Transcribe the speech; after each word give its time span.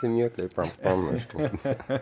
C'est 0.00 0.08
mieux 0.08 0.28
que 0.28 0.42
les 0.42 0.48
je 0.48 1.26
trouve. 1.28 1.48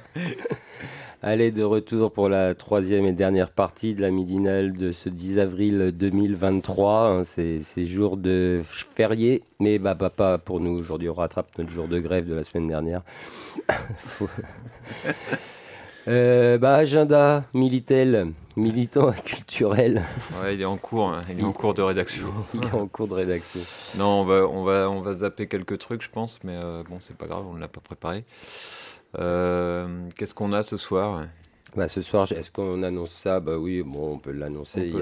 Allez, 1.25 1.53
de 1.53 1.63
retour 1.63 2.11
pour 2.13 2.29
la 2.29 2.55
troisième 2.55 3.07
et 3.07 3.13
dernière 3.13 3.51
partie 3.51 3.95
de 3.95 4.03
la 4.03 4.11
midinale 4.11 4.73
de 4.73 4.91
ce 4.91 5.09
10 5.09 5.39
avril 5.39 5.93
2023. 5.95 7.07
hein, 7.07 7.25
C'est 7.25 7.61
c'est 7.63 7.87
jour 7.87 8.17
de 8.17 8.63
férié, 8.65 9.43
mais 9.61 9.79
bah, 9.79 9.95
bah, 9.95 10.11
pas 10.11 10.39
pour 10.39 10.59
nous. 10.59 10.77
Aujourd'hui, 10.77 11.09
on 11.09 11.15
rattrape 11.15 11.47
notre 11.59 11.71
jour 11.71 11.87
de 11.87 12.01
grève 12.01 12.27
de 12.27 12.35
la 12.35 12.45
semaine 12.45 12.69
dernière. 12.69 13.03
Euh, 16.09 16.59
bah, 16.59 16.75
agenda 16.75 17.45
Militel, 17.55 18.33
militant 18.57 19.13
culturel. 19.13 20.03
Ouais, 20.43 20.55
il 20.55 20.61
est 20.61 20.65
en 20.67 20.77
cours, 20.77 21.09
hein, 21.09 21.23
il 21.31 21.41
est 21.41 21.45
en 21.45 21.53
cours 21.53 21.75
de 21.75 21.83
rédaction. 21.83 22.27
Il 22.55 22.65
est 22.65 22.75
en 22.75 22.87
cours 22.87 23.09
de 23.09 23.15
rédaction. 23.15 23.61
Non, 23.97 24.21
on 24.21 24.25
va, 24.25 24.47
on 24.47 24.65
va, 24.65 24.91
on 24.91 25.01
va 25.01 25.13
zapper 25.15 25.47
quelques 25.49 25.79
trucs, 25.79 26.03
je 26.03 26.11
pense, 26.11 26.39
mais 26.45 26.55
euh, 26.57 26.83
bon, 26.89 26.99
c'est 27.01 27.17
pas 27.17 27.27
grave, 27.27 27.45
on 27.49 27.55
ne 27.55 27.61
l'a 27.61 27.69
pas 27.69 27.81
préparé. 27.81 28.25
Euh, 29.19 30.09
Qu'est-ce 30.17 30.35
qu'on 30.35 30.53
a 30.53 30.63
ce 30.63 30.77
soir? 30.77 31.25
Bah, 31.77 31.89
ce 31.89 32.03
soir, 32.03 32.31
est-ce 32.31 32.51
qu'on 32.51 32.83
annonce 32.83 33.13
ça? 33.13 33.41
Bah 33.41 33.57
oui, 33.57 33.83
bon, 33.83 34.11
on 34.13 34.19
peut 34.19 34.33
l'annoncer. 34.33 34.93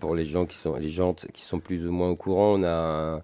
Pour 0.00 0.14
les 0.14 0.24
gens 0.24 0.46
qui 0.46 0.56
sont, 0.56 0.74
les 0.76 0.90
gens 0.90 1.14
qui 1.14 1.42
sont 1.42 1.60
plus 1.60 1.86
ou 1.86 1.92
moins 1.92 2.08
au 2.10 2.16
courant, 2.16 2.54
on 2.58 2.62
a 2.64 3.16
un- 3.16 3.22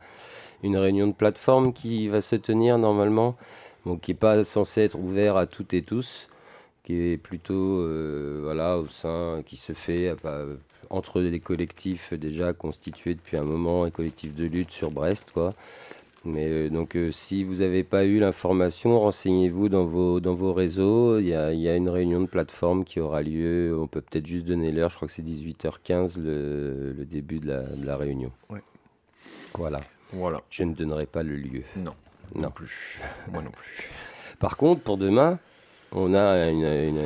une 0.63 0.77
réunion 0.77 1.07
de 1.09 1.13
plateforme 1.13 1.73
qui 1.73 2.09
va 2.09 2.21
se 2.21 2.37
tenir 2.37 2.79
normalement, 2.79 3.37
donc 3.85 4.03
qui 4.03 4.13
n'est 4.13 4.17
pas 4.17 4.45
censée 4.45 4.83
être 4.83 4.99
ouvert 4.99 5.37
à 5.37 5.47
toutes 5.47 5.75
et 5.75 5.83
tous, 5.83 6.29
qui 6.85 6.95
est 7.13 7.17
plutôt 7.17 7.81
euh, 7.81 8.41
voilà 8.45 8.79
au 8.79 8.87
sein, 8.89 9.43
qui 9.45 9.57
se 9.57 9.73
fait 9.73 10.09
euh, 10.11 10.17
bah, 10.23 10.45
entre 10.91 11.21
des 11.23 11.41
collectifs 11.41 12.13
déjà 12.15 12.53
constitués 12.53 13.15
depuis 13.15 13.37
un 13.37 13.43
moment, 13.45 13.85
un 13.85 13.91
collectif 13.91 14.35
de 14.37 14.45
lutte 14.45 14.71
sur 14.71 14.91
Brest, 14.91 15.31
quoi. 15.33 15.51
Mais 16.27 16.47
euh, 16.49 16.69
donc, 16.71 16.97
euh, 16.97 17.13
si 17.13 17.45
vous 17.45 17.57
n'avez 17.57 17.85
pas 17.85 18.05
eu 18.07 18.19
l'information, 18.19 18.99
renseignez-vous 18.99 19.69
dans 19.69 19.85
vos, 19.85 20.21
dans 20.21 20.33
vos 20.35 20.55
réseaux. 20.55 21.19
Il 21.19 21.29
y, 21.29 21.35
a, 21.35 21.53
y 21.53 21.69
a 21.69 21.77
une 21.77 21.91
réunion 21.91 22.21
de 22.23 22.27
plateforme 22.27 22.85
qui 22.85 22.99
aura 23.01 23.21
lieu. 23.23 23.77
On 23.79 23.87
peut 23.87 24.01
peut-être 24.01 24.27
juste 24.27 24.47
donner 24.47 24.73
l'heure. 24.73 24.89
Je 24.89 24.97
crois 24.97 25.07
que 25.09 25.13
c'est 25.13 25.23
18h15 25.23 26.19
le, 26.19 26.93
le 26.93 27.05
début 27.05 27.41
de 27.41 27.49
la, 27.49 27.63
de 27.65 27.85
la 27.85 27.97
réunion. 27.99 28.31
Ouais. 28.49 28.63
Voilà. 29.55 29.83
Voilà. 30.15 30.41
Je 30.49 30.65
ne 30.65 30.73
donnerai 30.75 31.05
pas 31.07 31.23
le 31.23 31.37
lieu. 31.37 31.63
Non, 31.77 31.93
Non. 32.35 32.43
non 32.43 32.51
plus. 32.51 32.99
Moi 33.31 33.43
non 33.43 33.51
plus. 33.51 33.91
Par 34.39 34.57
contre, 34.57 34.81
pour 34.81 34.97
demain, 34.97 35.39
on 35.95 36.15
a 36.15 36.49
une, 36.49 36.65
une- 36.65 36.99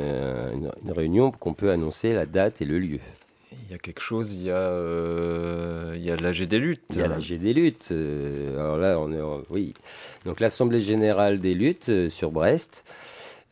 une- 0.55 0.71
une 0.85 0.91
réunion 0.91 1.31
qu'on 1.31 1.53
peut 1.53 1.71
annoncer 1.71 2.13
la 2.13 2.25
date 2.25 2.61
et 2.61 2.65
le 2.65 2.79
lieu. 2.79 2.99
Il 3.67 3.71
y 3.71 3.75
a 3.75 3.77
quelque 3.77 4.01
chose, 4.01 4.33
il 4.33 4.43
y 4.43 4.51
a, 4.51 4.55
euh, 4.55 5.93
il 5.95 6.03
y 6.03 6.09
a 6.11 6.15
l'AG 6.15 6.43
des 6.47 6.57
luttes. 6.57 6.81
Il 6.91 6.97
y 6.97 7.01
a 7.03 7.07
la 7.07 7.19
G 7.19 7.37
des 7.37 7.53
luttes. 7.53 7.89
euh, 7.91 8.55
alors 8.55 8.77
là, 8.77 8.99
on 8.99 9.11
est 9.11 9.21
en- 9.21 9.41
oui. 9.51 9.73
Donc 10.25 10.39
l'Assemblée 10.39 10.81
générale 10.81 11.39
des 11.39 11.53
luttes 11.53 11.89
euh, 11.89 12.09
sur 12.09 12.31
Brest, 12.31 12.83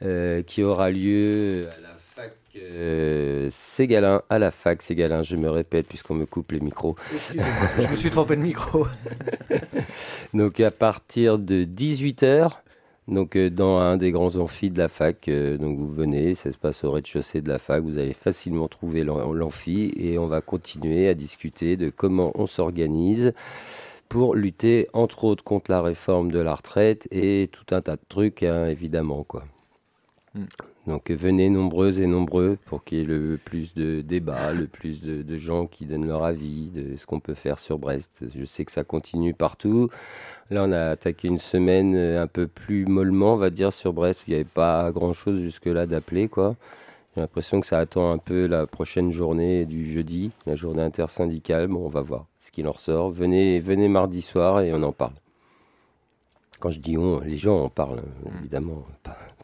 euh, 0.04 0.42
qui 0.42 0.64
aura 0.64 0.90
lieu 0.90 1.62
à 1.68 1.82
la 1.82 1.90
fac 2.00 2.34
euh, 2.58 3.48
Ségalin, 3.52 4.24
à 4.32 4.40
la 4.40 4.50
fac 4.50 4.82
Ségalin, 4.82 5.22
je 5.22 5.36
me 5.36 5.50
répète 5.50 5.88
puisqu'on 5.88 6.16
me 6.16 6.26
coupe 6.26 6.52
les 6.52 6.60
micros. 6.62 6.96
Je 7.80 7.88
me 7.88 7.96
suis 7.96 8.10
trompé 8.10 8.36
de 8.36 8.42
micro. 8.42 8.88
Donc 10.34 10.60
à 10.60 10.72
partir 10.72 11.38
de 11.40 11.64
18h, 11.64 12.52
donc 13.08 13.36
euh, 13.36 13.50
dans 13.50 13.78
un 13.80 13.98
des 13.98 14.12
grands 14.12 14.36
amphis 14.36 14.70
de 14.70 14.78
la 14.78 14.88
fac, 14.90 15.28
euh, 15.30 15.58
donc 15.58 15.78
vous 15.78 15.92
venez, 15.92 16.34
ça 16.36 16.52
se 16.52 16.58
passe 16.58 16.84
au 16.84 16.92
rez-de-chaussée 16.92 17.42
de 17.42 17.50
la 17.50 17.60
fac, 17.60 17.84
vous 17.84 17.98
allez 18.00 18.14
facilement 18.14 18.68
trouver 18.68 19.04
l'am- 19.04 19.34
l'amphi 19.34 19.94
et 19.98 20.18
on 20.18 20.28
va 20.28 20.42
continuer 20.42 21.08
à 21.08 21.14
discuter 21.14 21.78
de 21.78 21.90
comment 21.90 22.32
on 22.36 22.48
s'organise 22.48 23.34
pour 24.10 24.36
lutter 24.36 24.88
entre 24.94 25.24
autres 25.26 25.44
contre 25.44 25.72
la 25.72 25.82
réforme 25.82 26.32
de 26.32 26.40
la 26.40 26.56
retraite 26.56 27.08
et 27.12 27.50
tout 27.52 27.74
un 27.76 27.82
tas 27.82 27.96
de 27.96 28.02
trucs 28.10 28.44
hein, 28.44 28.68
évidemment 28.68 29.24
quoi. 29.24 29.44
Donc 30.88 31.12
venez 31.12 31.50
nombreuses 31.50 32.00
et 32.00 32.08
nombreux 32.08 32.58
pour 32.66 32.86
qu'il 32.86 33.00
y 33.00 33.02
ait 33.02 33.06
le 33.06 33.38
plus 33.44 33.74
de 33.74 34.00
débats, 34.00 34.54
le 34.54 34.68
plus 34.68 35.02
de, 35.02 35.38
gens 35.38 35.68
qui 35.68 35.86
donnent 35.86 36.08
leur 36.08 36.24
avis 36.24 36.70
de 36.70 36.96
ce 36.96 37.06
qu'on 37.06 37.20
peut 37.20 37.34
faire 37.34 37.60
sur 37.60 37.78
Brest. 37.78 38.24
Je 38.34 38.46
sais 38.46 38.64
que 38.64 38.72
ça 38.72 38.86
continue 38.86 39.34
partout. 39.34 39.90
Là, 40.50 40.64
on 40.64 40.72
a 40.72 40.92
attaqué 40.92 41.28
une 41.28 41.40
semaine 41.40 41.94
euh, 41.96 42.24
un 42.24 42.28
peu 42.28 42.48
plus 42.48 42.86
mollement, 42.86 43.34
on 43.34 43.38
va 43.38 43.50
dire, 43.50 43.74
sur 43.74 43.92
Brest, 43.92 44.22
où 44.22 44.24
il 44.28 44.30
n'y 44.32 44.36
avait 44.36 44.46
pas 44.46 44.90
grand-chose 44.92 45.42
jusque-là 45.42 45.86
d'appeler, 45.86 46.30
quoi. 46.30 46.56
J'ai 47.14 47.22
l'impression 47.22 47.60
que 47.60 47.68
ça 47.68 47.80
attend 47.80 48.12
un 48.12 48.18
peu 48.18 48.46
la 48.48 48.66
prochaine 48.66 49.12
journée 49.12 49.66
du 49.66 49.86
jeudi, 49.86 50.32
la 50.46 50.56
journée 50.56 50.84
intersyndicale. 50.84 51.68
Bon, 51.68 51.86
on 51.86 51.90
va 51.90 52.02
voir 52.02 52.28
ce 52.40 52.50
qu'il 52.50 52.68
en 52.68 52.72
ressort. 52.72 53.12
Venez, 53.12 53.60
venez 53.60 53.90
mardi 53.90 54.22
soir 54.22 54.62
et 54.62 54.72
on 54.74 54.82
en 54.84 54.94
parle. 54.94 55.16
Quand 56.60 56.72
je 56.72 56.80
dis 56.80 56.98
on, 56.98 57.20
les 57.20 57.38
gens 57.38 57.58
en 57.58 57.70
parlent, 57.70 58.00
hein, 58.00 58.32
évidemment. 58.40 58.86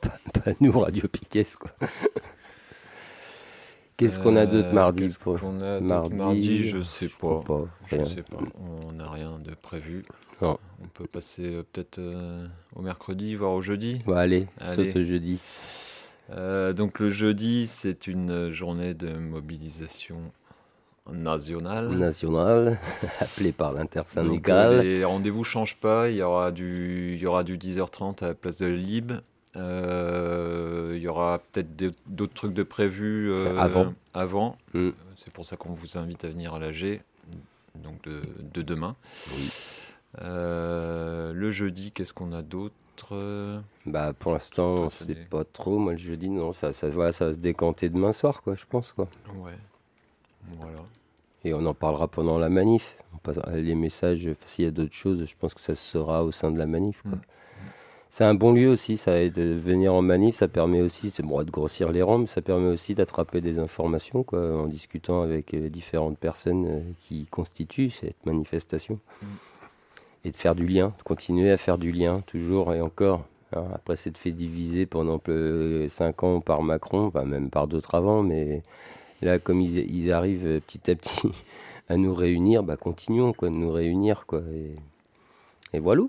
Pas- 0.04 0.42
pas 0.42 0.52
nous, 0.60 0.72
Radio 0.80 1.08
Piquet, 1.08 1.44
quoi. 1.60 1.72
Qu'est-ce 3.96 4.20
qu'on 4.20 4.36
a 4.36 4.46
d'autre 4.48 4.70
Euh, 4.70 4.74
mardi 4.74 5.04
qu'est-ce 5.04 5.20
pour- 5.20 5.40
qu'on 5.40 5.62
a 5.62 5.76
d'autre 5.80 5.86
mardi, 5.86 6.16
mardi, 6.16 6.68
je 6.68 6.82
sais 6.82 7.10
pas. 7.10 7.44
Je 7.88 8.04
sais 8.06 8.24
pas. 8.24 8.40
On 8.88 8.92
n'a 8.94 9.10
rien 9.10 9.38
de 9.40 9.54
prévu. 9.54 10.04
Non. 10.42 10.58
On 10.84 10.88
peut 10.88 11.06
passer 11.06 11.56
euh, 11.58 11.64
peut-être 11.72 12.00
euh, 12.00 12.48
au 12.76 12.82
mercredi, 12.82 13.36
voire 13.36 13.52
au 13.52 13.62
jeudi. 13.62 14.02
Bon, 14.06 14.14
allez, 14.14 14.48
Allez. 14.60 14.76
saute 14.92 14.96
au 14.98 15.04
jeudi. 15.04 15.40
Euh, 16.32 16.74
donc 16.74 17.00
le 17.00 17.12
jeudi, 17.12 17.68
c'est 17.72 18.08
une 18.08 18.50
journée 18.50 18.96
de 18.96 19.14
mobilisation 19.14 20.18
nationale. 21.12 21.90
National, 21.90 22.80
appelé 23.20 23.52
par 23.52 23.70
Donc, 23.72 23.80
l'intersyndical. 23.80 24.74
euh, 24.74 24.82
les 24.82 25.06
rendez-vous 25.06 25.44
changent 25.44 25.78
pas. 25.78 26.10
Il 26.10 26.16
y 26.16 26.22
aura 26.24 26.52
du, 26.52 27.14
il 27.16 27.22
y 27.22 27.28
aura 27.28 27.44
du 27.44 27.58
10h30 27.60 28.24
à 28.24 28.30
la 28.30 28.34
place 28.34 28.58
de 28.58 28.66
la 28.66 28.76
Lib. 28.76 29.12
Euh, 29.12 29.20
il 29.56 31.00
y 31.02 31.08
aura 31.08 31.40
peut-être 31.52 31.76
d'autres 32.08 32.34
trucs 32.34 32.54
de 32.54 32.64
prévus 32.64 33.32
euh, 33.32 33.58
Avant. 33.58 33.94
avant. 34.14 34.58
Mm. 34.74 34.80
Euh, 34.80 34.92
C'est 35.16 35.32
pour 35.34 35.46
ça 35.46 35.58
qu'on 35.58 35.74
vous 35.74 35.98
invite 35.98 36.26
à 36.26 36.30
venir 36.30 36.54
à 36.54 36.60
l'AG, 36.60 37.02
donc 37.76 38.02
de, 38.04 38.22
de 38.54 38.62
demain. 38.62 38.96
Oui. 39.36 39.52
Euh, 40.22 41.34
le 41.34 41.52
jeudi, 41.52 41.92
qu'est-ce 41.92 42.14
qu'on 42.14 42.34
a 42.34 42.42
d'autre? 42.42 42.74
Bah, 43.86 44.14
pour 44.14 44.32
l'instant, 44.32 44.90
sait 44.90 45.16
pas 45.16 45.44
trop. 45.44 45.80
Moi, 45.80 45.94
le 45.94 45.98
jeudi, 45.98 46.30
non, 46.30 46.54
ça, 46.54 46.74
ça, 46.74 46.88
voilà, 46.90 47.12
ça 47.12 47.26
va 47.28 47.34
se 47.34 47.40
décanter 47.40 47.90
demain 47.90 48.14
soir, 48.14 48.42
quoi, 48.44 48.56
je 48.56 48.66
pense, 48.70 48.92
quoi. 48.92 49.08
Ouais. 49.36 49.58
Voilà. 50.60 50.78
Et 51.44 51.54
on 51.54 51.66
en 51.66 51.74
parlera 51.74 52.08
pendant 52.08 52.38
la 52.38 52.50
manif. 52.50 52.96
On 53.14 53.18
passera 53.18 53.52
les 53.52 53.76
messages, 53.76 54.30
s'il 54.46 54.66
y 54.66 54.68
a 54.68 54.72
d'autres 54.72 54.94
choses, 54.94 55.26
je 55.26 55.36
pense 55.38 55.54
que 55.54 55.62
ça 55.62 55.76
se 55.76 55.84
sera 55.84 56.24
au 56.24 56.32
sein 56.32 56.52
de 56.52 56.58
la 56.60 56.68
manif, 56.68 57.02
quoi. 57.02 57.14
Mm. 57.14 57.22
C'est 58.16 58.26
un 58.26 58.36
bon 58.36 58.54
lieu 58.54 58.70
aussi, 58.70 58.96
ça, 58.96 59.20
et 59.20 59.32
de 59.32 59.42
venir 59.42 59.92
en 59.92 60.04
manif, 60.04 60.36
ça 60.36 60.48
permet 60.48 60.82
aussi, 60.82 61.10
c'est 61.10 61.24
bon 61.24 61.42
de 61.42 61.50
grossir 61.50 61.92
les 61.92 62.04
rangs, 62.04 62.20
mais 62.20 62.28
ça 62.28 62.44
permet 62.44 62.70
aussi 62.70 62.94
d'attraper 62.94 63.42
des 63.42 63.58
informations, 63.58 64.22
quoi, 64.22 64.56
en 64.56 64.68
discutant 64.68 65.24
avec 65.24 65.52
les 65.52 65.72
différentes 65.72 66.20
personnes 66.20 66.66
euh, 66.68 66.82
qui 67.00 67.26
constituent 67.26 67.90
cette 67.90 68.24
manifestation. 68.28 69.00
Mm. 69.24 69.26
Et 70.26 70.32
de 70.32 70.38
faire 70.38 70.54
du 70.54 70.68
lien, 70.68 70.94
de 70.96 71.04
continuer 71.04 71.50
à 71.50 71.58
faire 71.58 71.80
du 71.80 71.92
lien, 71.92 72.22
toujours 72.28 72.72
et 72.76 72.82
encore. 72.82 73.26
hein. 73.56 73.64
Après 73.74 73.96
s'être 73.96 74.20
fait 74.20 74.32
diviser 74.32 74.86
pendant 74.86 75.20
5 75.88 76.24
ans 76.24 76.40
par 76.40 76.62
Macron, 76.62 77.08
enfin 77.08 77.24
même 77.24 77.50
par 77.50 77.68
d'autres 77.68 77.96
avant, 77.96 78.22
mais 78.22 78.62
là, 79.24 79.40
comme 79.40 79.60
ils, 79.60 79.92
ils 79.92 80.12
arrivent 80.12 80.46
euh, 80.46 80.60
petit 80.60 80.92
à 80.92 80.96
petit 80.96 81.32
à 81.90 81.98
nous 81.98 82.14
réunir, 82.14 82.62
bah 82.62 82.78
continuons, 82.78 83.34
quoi, 83.34 83.50
de 83.50 83.56
nous 83.56 83.72
réunir, 83.72 84.26
quoi. 84.28 84.44
Et, 84.54 84.76
et 85.76 85.80
voilà. 85.80 86.04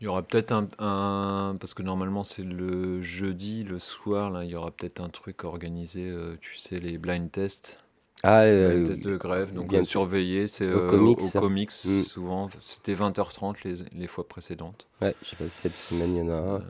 Il 0.00 0.04
y 0.04 0.06
aura 0.06 0.22
peut-être 0.22 0.52
un, 0.52 0.66
un- 0.78 1.56
Parce 1.60 1.74
que 1.74 1.82
normalement, 1.82 2.24
c'est 2.24 2.42
le 2.42 3.02
jeudi, 3.02 3.64
le 3.64 3.78
soir, 3.78 4.30
là, 4.30 4.44
il 4.44 4.50
y 4.50 4.54
aura 4.56 4.70
peut-être 4.70 5.00
un 5.00 5.08
truc 5.10 5.44
organisé, 5.44 6.08
euh, 6.08 6.36
tu 6.40 6.56
sais, 6.56 6.80
les 6.80 6.96
blind 6.98 7.30
tests. 7.30 7.78
Ah, 8.22 8.44
les 8.44 8.50
euh, 8.50 8.86
tests 8.86 9.04
de 9.04 9.16
grève, 9.16 9.54
donc 9.54 9.68
bien- 9.68 9.80
euh, 9.80 9.84
surveiller, 9.84 10.46
c'est 10.48 10.72
au 10.72 10.88
comics, 10.90 11.18
au 11.20 11.26
ça. 11.28 11.40
comics, 11.40 11.70
Mm. 11.84 12.02
souvent. 12.02 12.50
C'était 12.60 12.94
20h30 12.94 13.62
les, 13.64 13.76
les 13.92 14.06
fois 14.06 14.26
précédentes. 14.26 14.86
ouais, 15.00 15.14
je 15.22 15.28
sais 15.30 15.36
pas 15.36 15.44
si 15.44 15.50
cette 15.50 15.76
semaine 15.76 16.14
il 16.16 16.18
y 16.18 16.22
en 16.22 16.28
a 16.30 16.32
un. 16.56 16.62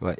Voilà. 0.00 0.16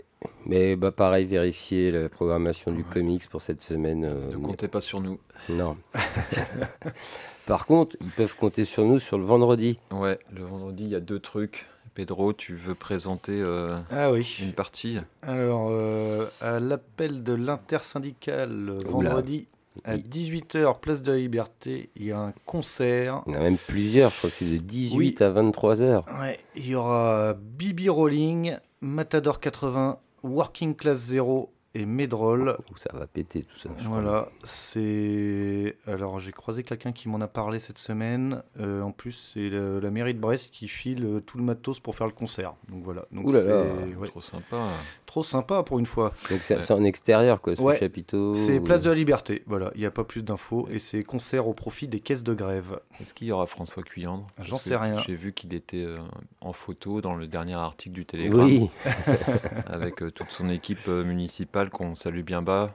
Mais 0.47 0.77
bah, 0.77 0.93
pareil, 0.93 1.27
vérifier 1.27 1.91
la 1.91 2.09
programmation 2.09 2.73
du 2.73 2.85
comics 2.85 3.29
pour 3.29 3.43
cette 3.43 3.63
semaine. 3.63 4.01
ne 4.31 4.37
comptez 4.37 4.69
pas 4.69 4.81
sur 4.81 5.01
nous. 5.01 5.19
Non. 5.49 5.77
Par 7.47 7.67
contre, 7.67 7.97
ils 8.01 8.11
peuvent 8.11 8.37
compter 8.37 8.65
sur 8.65 8.85
nous 8.85 8.99
sur 8.99 9.19
le 9.19 9.25
vendredi. 9.25 9.79
Ouais, 9.91 10.19
le 10.33 10.45
vendredi, 10.45 10.85
il 10.85 10.91
y 10.91 10.95
a 10.95 11.01
deux 11.01 11.19
trucs. 11.19 11.67
Pedro, 11.95 12.33
tu 12.33 12.55
veux 12.55 12.75
présenter 12.75 13.43
euh, 13.45 13.77
ah 13.91 14.13
oui. 14.13 14.39
une 14.41 14.53
partie? 14.53 14.99
Alors, 15.23 15.69
euh, 15.71 16.27
à 16.41 16.61
l'appel 16.61 17.25
de 17.25 17.33
l'intersyndicale, 17.33 18.79
vendredi 18.87 19.49
à 19.85 19.97
18h, 19.97 20.79
place 20.79 21.03
de 21.03 21.13
la 21.13 21.19
Liberté, 21.19 21.91
il 21.97 22.07
y 22.07 22.13
a 22.13 22.19
un 22.21 22.33
concert. 22.47 23.23
Il 23.27 23.33
y 23.33 23.37
en 23.37 23.41
a 23.41 23.43
même 23.43 23.59
plusieurs, 23.59 24.11
je 24.11 24.19
crois 24.19 24.31
que 24.31 24.37
c'est 24.37 24.45
de 24.45 24.59
18 24.59 25.23
à 25.23 25.31
23h. 25.31 26.21
Ouais, 26.21 26.39
il 26.55 26.69
y 26.69 26.75
aura 26.75 27.35
Bibi 27.35 27.89
Rolling, 27.89 28.57
Matador 28.81 29.41
80, 29.41 29.99
Working 30.22 30.75
Class 30.75 30.99
Zero 30.99 31.52
et 31.75 31.87
Medroll. 31.87 32.56
ça 32.76 32.90
va 32.93 33.06
péter 33.06 33.44
tout 33.44 33.56
ça. 33.56 33.69
voilà, 33.81 34.28
c'est. 34.44 35.76
Alors 35.87 36.19
j'ai 36.19 36.32
croisé 36.32 36.64
quelqu'un 36.64 36.93
qui 36.93 37.08
m'en 37.08 37.20
a 37.20 37.28
parlé 37.28 37.61
cette 37.61 37.78
semaine. 37.78 38.43
Euh, 38.58 38.82
en 38.82 38.90
plus, 38.90 39.12
c'est 39.12 39.50
la 39.50 39.90
mairie 39.90 40.14
de 40.14 40.19
Brest 40.19 40.50
qui 40.50 40.69
file 40.69 41.05
euh, 41.05 41.20
tout 41.20 41.38
le 41.38 41.44
matos 41.44 41.78
pour 41.78 41.94
faire 41.94 42.06
le 42.06 42.12
concert. 42.12 42.55
Donc 42.69 42.82
voilà. 42.82 43.05
Donc 43.12 43.26
Ouh 43.26 43.32
là 43.32 43.64
trop 44.06 44.20
sympa. 44.20 44.69
Trop 45.11 45.25
sympa 45.25 45.65
pour 45.65 45.81
une 45.81 45.87
fois. 45.87 46.15
Donc 46.31 46.41
c'est 46.41 46.71
en 46.71 46.85
extérieur 46.85 47.41
quoi, 47.41 47.57
ce 47.57 47.75
chapiteau. 47.81 48.33
C'est 48.33 48.61
Place 48.61 48.83
de 48.83 48.91
la 48.91 48.95
Liberté. 48.95 49.43
Voilà, 49.47 49.73
il 49.75 49.81
n'y 49.81 49.87
a 49.87 49.91
pas 49.91 50.05
plus 50.05 50.23
d'infos 50.23 50.69
et 50.71 50.79
c'est 50.79 51.03
concert 51.03 51.49
au 51.49 51.53
profit 51.53 51.89
des 51.89 51.99
caisses 51.99 52.23
de 52.23 52.33
grève. 52.33 52.79
Est-ce 53.01 53.12
qu'il 53.12 53.27
y 53.27 53.33
aura 53.33 53.47
François 53.47 53.83
Cuyandre? 53.83 54.25
J'en 54.41 54.55
sais 54.55 54.77
rien. 54.77 54.99
J'ai 54.99 55.17
vu 55.17 55.33
qu'il 55.33 55.53
était 55.53 55.85
euh, 55.85 55.99
en 56.41 56.53
photo 56.53 57.01
dans 57.01 57.17
le 57.17 57.27
dernier 57.27 57.55
article 57.55 57.93
du 57.93 58.07
Télégramme. 58.07 58.47
Oui. 58.47 58.71
avec 59.67 59.97
toute 59.97 60.31
son 60.31 60.49
équipe 60.49 60.87
municipale 60.87 61.71
qu'on 61.71 61.97
salue 61.97 62.23
bien 62.23 62.41
bas. 62.41 62.73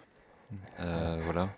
Euh, 0.80 1.20
voilà. 1.24 1.50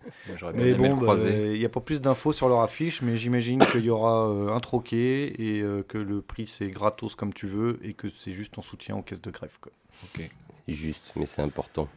mais 0.53 0.73
bon, 0.73 0.95
bah, 0.95 1.15
il 1.17 1.57
n'y 1.57 1.65
a 1.65 1.69
pas 1.69 1.81
plus 1.81 2.01
d'infos 2.01 2.33
sur 2.33 2.49
leur 2.49 2.61
affiche, 2.61 3.01
mais 3.01 3.17
j'imagine 3.17 3.59
qu'il 3.71 3.83
y 3.83 3.89
aura 3.89 4.29
euh, 4.29 4.55
un 4.55 4.59
troquet 4.59 5.33
et 5.39 5.61
euh, 5.61 5.83
que 5.83 5.97
le 5.97 6.21
prix 6.21 6.47
c'est 6.47 6.69
gratos 6.69 7.15
comme 7.15 7.33
tu 7.33 7.47
veux 7.47 7.79
et 7.83 7.93
que 7.93 8.09
c'est 8.09 8.33
juste 8.33 8.57
en 8.57 8.61
soutien 8.61 8.95
aux 8.95 9.01
caisses 9.01 9.21
de 9.21 9.31
grève. 9.31 9.57
Quoi. 9.59 9.71
Ok. 10.03 10.29
Juste, 10.67 11.13
mais 11.15 11.25
c'est 11.25 11.41
important. 11.41 11.87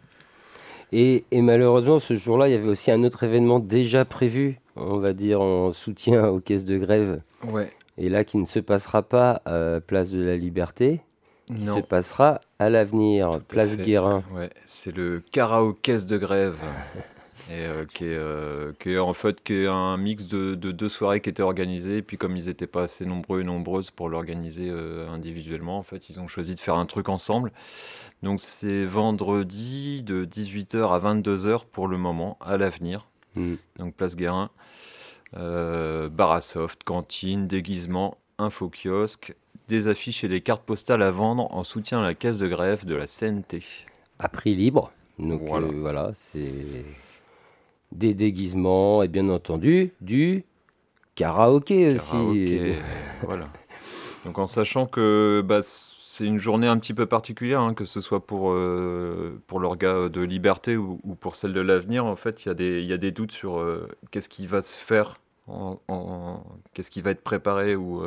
Et, 0.93 1.25
et, 1.31 1.43
malheureusement, 1.43 2.00
ce 2.00 2.14
jour-là, 2.14 2.49
il 2.49 2.52
y 2.52 2.55
avait 2.55 2.69
aussi 2.69 2.90
un 2.90 3.05
autre 3.05 3.22
événement 3.22 3.61
déjà 3.61 4.05
prévu, 4.05 4.58
on 4.76 4.99
va 4.99 5.12
dire 5.12 5.40
en 5.40 5.72
soutien 5.72 6.28
aux 6.28 6.40
caisses 6.40 6.64
de 6.64 6.78
grève. 6.78 7.20
Ouais. 7.49 7.70
Et 7.96 8.08
là, 8.08 8.25
qui 8.25 8.38
ne 8.38 8.46
se 8.46 8.58
passera 8.58 9.02
pas 9.02 9.43
à 9.44 9.81
Place 9.81 10.11
de 10.11 10.22
la 10.22 10.37
Liberté, 10.37 11.00
qui 11.46 11.64
se 11.64 11.81
passera 11.81 12.40
à 12.58 12.70
l'avenir, 12.70 13.40
place 13.49 13.76
Guérin. 13.76 14.22
Ouais, 14.32 14.50
c'est 14.67 14.94
le 14.94 15.23
karaoké 15.32 15.99
de 15.99 16.16
grève. 16.16 16.56
et 17.50 17.67
euh, 17.67 17.85
qui, 17.85 18.05
est, 18.05 18.14
euh, 18.14 18.73
qui, 18.79 18.91
est, 18.91 18.99
en 18.99 19.12
fait 19.12 19.43
qui 19.43 19.55
est 19.55 19.67
un 19.67 19.97
mix 19.97 20.26
de, 20.26 20.55
deux 20.55 20.88
soirées 20.88 21.20
qui 21.20 21.29
étaient 21.29 21.43
organisées. 21.43 21.99
Et 21.99 22.02
puis 22.02 22.17
comme 22.17 22.37
ils 22.37 22.47
n'étaient 22.47 22.69
pas 22.69 22.85
assez 22.85 23.05
nombreux 23.05 23.41
et 23.41 23.44
nombreuses 23.44 23.91
pour 23.91 24.08
l'organiser 24.08 24.69
euh, 24.69 25.08
individuellement, 25.08 25.79
en 25.79 25.82
fait, 25.82 26.08
ils 26.08 26.20
ont 26.20 26.29
choisi 26.29 26.55
de 26.55 26.61
faire 26.61 26.76
un 26.76 26.87
truc 26.87 27.08
ensemble. 27.08 27.52
Donc 28.23 28.41
c'est 28.41 28.85
vendredi 28.85 30.02
de 30.02 30.25
18h 30.25 30.94
à 30.94 31.14
22h 31.14 31.64
pour 31.70 31.88
le 31.88 31.99
moment, 31.99 32.38
à 32.41 32.56
l'avenir. 32.56 33.08
Mm. 33.35 33.55
Donc 33.79 33.94
place 33.94 34.17
Guérin. 34.17 34.50
bar 35.32 36.31
à 36.31 36.41
soft, 36.41 36.85
cantine, 36.85 37.49
déguisement, 37.49 38.17
info 38.38 38.70
kiosque, 38.70 39.35
des 39.69 39.88
affiches 39.88 40.25
et 40.25 40.29
des 40.29 40.41
cartes 40.41 40.64
postales 40.64 41.02
à 41.02 41.11
vendre 41.11 41.47
en 41.55 41.64
soutien 41.64 42.00
à 42.00 42.02
la 42.02 42.14
caisse 42.14 42.38
de 42.38 42.49
grève 42.49 42.85
de 42.85 42.94
la 42.94 43.06
CNT. 43.06 43.61
À 44.19 44.29
prix 44.29 44.55
libre. 44.55 44.93
Donc 45.19 45.43
voilà, 45.44 45.67
euh, 45.67 45.81
voilà 45.81 46.12
c'est 46.14 46.85
des 47.92 48.14
déguisements 48.14 49.02
et 49.02 49.08
bien 49.08 49.28
entendu 49.28 49.92
du 50.00 50.44
karaoké, 51.14 51.94
aussi. 51.94 52.75
voilà. 53.22 53.48
Donc 54.25 54.38
en 54.38 54.46
sachant 54.46 54.87
que 54.87 55.42
bah, 55.44 55.60
c'est 55.62 56.25
une 56.25 56.38
journée 56.38 56.66
un 56.66 56.78
petit 56.78 56.94
peu 56.94 57.06
particulière, 57.06 57.60
hein, 57.60 57.75
que 57.75 57.84
ce 57.84 58.00
soit 58.00 58.25
pour, 58.26 58.52
euh, 58.52 59.40
pour 59.46 59.60
l'orga 59.60 60.08
de 60.08 60.20
liberté 60.20 60.76
ou, 60.76 60.98
pour 61.20 61.37
celle 61.37 61.52
de 61.52 61.60
l'avenir, 61.60 62.04
en 62.04 62.16
fait, 62.16 62.44
il 62.44 62.60
y, 62.60 62.87
y, 62.87 62.92
a 62.92 62.96
des 62.96 63.10
doutes 63.10 63.32
sur 63.32 63.58
euh, 63.58 63.88
qu'est-ce 64.10 64.28
qui 64.28 64.46
va 64.46 64.62
se 64.62 64.76
faire, 64.76 65.19
en, 65.48 66.42
qu'est-ce 66.75 66.90
qui 66.90 67.00
va 67.00 67.10
être 67.10 67.22
préparé 67.22 67.75
ou 67.75 68.02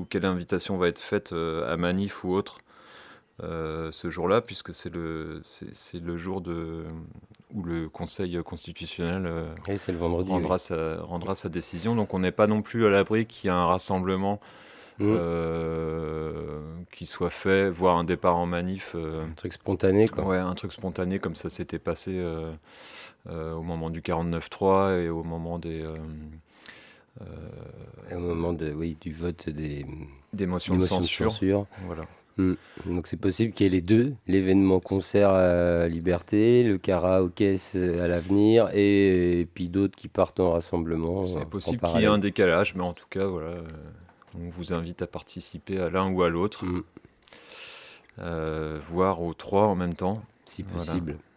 ou 0.00 0.04
quelle 0.04 0.24
invitation 0.24 0.76
va 0.76 0.88
être 0.88 1.00
faite 1.00 1.32
euh, 1.32 1.72
à 1.72 1.76
Manif 1.76 2.24
ou 2.24 2.32
autre 2.32 2.58
euh, 3.42 3.90
ce 3.90 4.10
jour-là, 4.10 4.40
puisque 4.40 4.74
c'est 4.74 4.92
le, 4.92 5.40
c'est, 5.42 6.00
le 6.00 6.16
jour 6.16 6.40
de, 6.40 6.84
où 7.54 7.62
le 7.62 7.88
Conseil 7.88 8.40
constitutionnel 8.44 9.26
euh, 9.26 9.46
le 9.68 9.96
vendredi, 9.96 10.30
rendra, 10.30 10.58
sa, 10.58 11.00
rendra 11.02 11.34
sa 11.34 11.48
décision. 11.48 11.94
Donc 11.94 12.14
on 12.14 12.18
n'est 12.18 12.32
pas 12.32 12.46
non 12.46 12.62
plus 12.62 12.86
à 12.86 12.90
l'abri 12.90 13.26
qu'il 13.26 13.48
y 13.48 13.52
ait 13.52 13.56
un 13.56 13.66
rassemblement 13.66 14.40
mmh. 14.98 15.14
qui 16.92 17.06
soit 17.06 17.30
fait, 17.30 17.70
voire 17.70 17.96
un 17.96 18.04
départ 18.04 18.36
en 18.36 18.46
manif. 18.46 18.94
un 18.94 19.32
truc 19.34 19.52
spontané, 19.52 20.08
quoi. 20.08 20.24
Ouais, 20.24 20.38
un 20.38 20.54
truc 20.54 20.72
spontané 20.72 21.18
comme 21.18 21.34
ça 21.34 21.50
s'était 21.50 21.78
passé 21.78 22.22
au 23.28 23.62
moment 23.62 23.90
du 23.90 24.00
49-3 24.00 25.00
et 25.00 25.08
au 25.08 25.22
moment 25.22 25.58
des 25.58 25.86
euh, 27.20 28.16
au 28.16 28.20
moment 28.20 28.52
de, 28.52 28.72
oui, 28.72 28.96
du 29.00 29.12
vote 29.12 29.48
des, 29.48 29.84
des 30.32 30.46
motions, 30.46 30.76
de, 30.76 30.86
censure. 30.86 31.32
Voilà. 31.86 32.04
Hmm. 32.36 32.54
Donc 32.86 33.06
c'est 33.06 33.16
possible 33.16 33.52
qu'il 33.52 33.64
y 33.64 33.66
ait 33.66 33.72
les 33.72 33.80
deux, 33.80 34.14
l'événement 34.26 34.80
concert 34.80 35.30
à 35.30 35.86
Liberté, 35.88 36.62
le 36.62 36.78
karaoké 36.78 37.56
à 37.74 38.06
l'avenir 38.06 38.70
et, 38.72 39.46
puis 39.54 39.68
d'autres 39.68 39.96
qui 39.96 40.08
partent 40.08 40.40
en 40.40 40.52
rassemblement. 40.52 41.24
C'est 41.24 41.48
possible 41.48 41.78
qu'il 41.78 42.00
y 42.00 42.04
ait 42.04 42.06
un 42.06 42.18
décalage, 42.18 42.74
mais 42.74 42.82
en 42.82 42.92
tout 42.92 43.06
cas, 43.10 43.26
voilà, 43.26 43.48
euh, 43.48 43.62
on 44.38 44.48
vous 44.48 44.72
invite 44.72 45.02
à 45.02 45.06
participer 45.06 45.78
à 45.80 45.90
l'un 45.90 46.10
ou 46.10 46.22
à 46.22 46.28
l'autre, 46.28 46.64
hmm. 46.64 46.82
euh, 48.20 48.78
voire 48.82 49.22
aux 49.22 49.34
trois 49.34 49.66
en 49.66 49.74
même 49.74 49.94
temps. 49.94 50.22
Si 50.44 50.64
possible. 50.64 51.12
Voilà, 51.12 51.29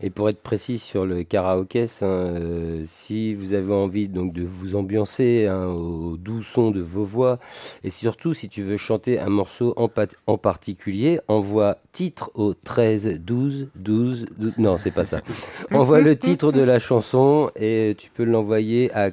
Et 0.00 0.10
pour 0.10 0.28
être 0.28 0.42
précis 0.42 0.78
sur 0.78 1.04
le 1.04 1.22
karaoké, 1.24 1.82
hein, 1.82 1.86
euh, 2.02 2.82
si 2.84 3.34
vous 3.34 3.52
avez 3.52 3.72
envie 3.72 4.08
donc 4.08 4.32
de 4.32 4.42
vous 4.42 4.74
ambiancer 4.76 5.46
hein, 5.46 5.66
au 5.66 6.16
doux 6.16 6.42
son 6.42 6.70
de 6.70 6.80
vos 6.80 7.04
voix, 7.04 7.38
et 7.84 7.90
surtout 7.90 8.32
si 8.32 8.48
tu 8.48 8.62
veux 8.62 8.76
chanter 8.76 9.18
un 9.18 9.28
morceau 9.28 9.74
en, 9.76 9.88
en 10.26 10.38
particulier, 10.38 11.20
envoie 11.28 11.78
titre 11.92 12.30
au 12.34 12.54
13 12.54 13.20
12 13.20 13.68
12, 13.74 14.26
12 14.38 14.52
non 14.58 14.78
c'est 14.78 14.90
pas 14.90 15.04
ça. 15.04 15.20
envoie 15.70 16.00
le 16.00 16.16
titre 16.16 16.52
de 16.52 16.62
la 16.62 16.78
chanson 16.78 17.50
et 17.56 17.94
tu 17.98 18.10
peux 18.10 18.24
l'envoyer 18.24 18.90
à 18.94 19.10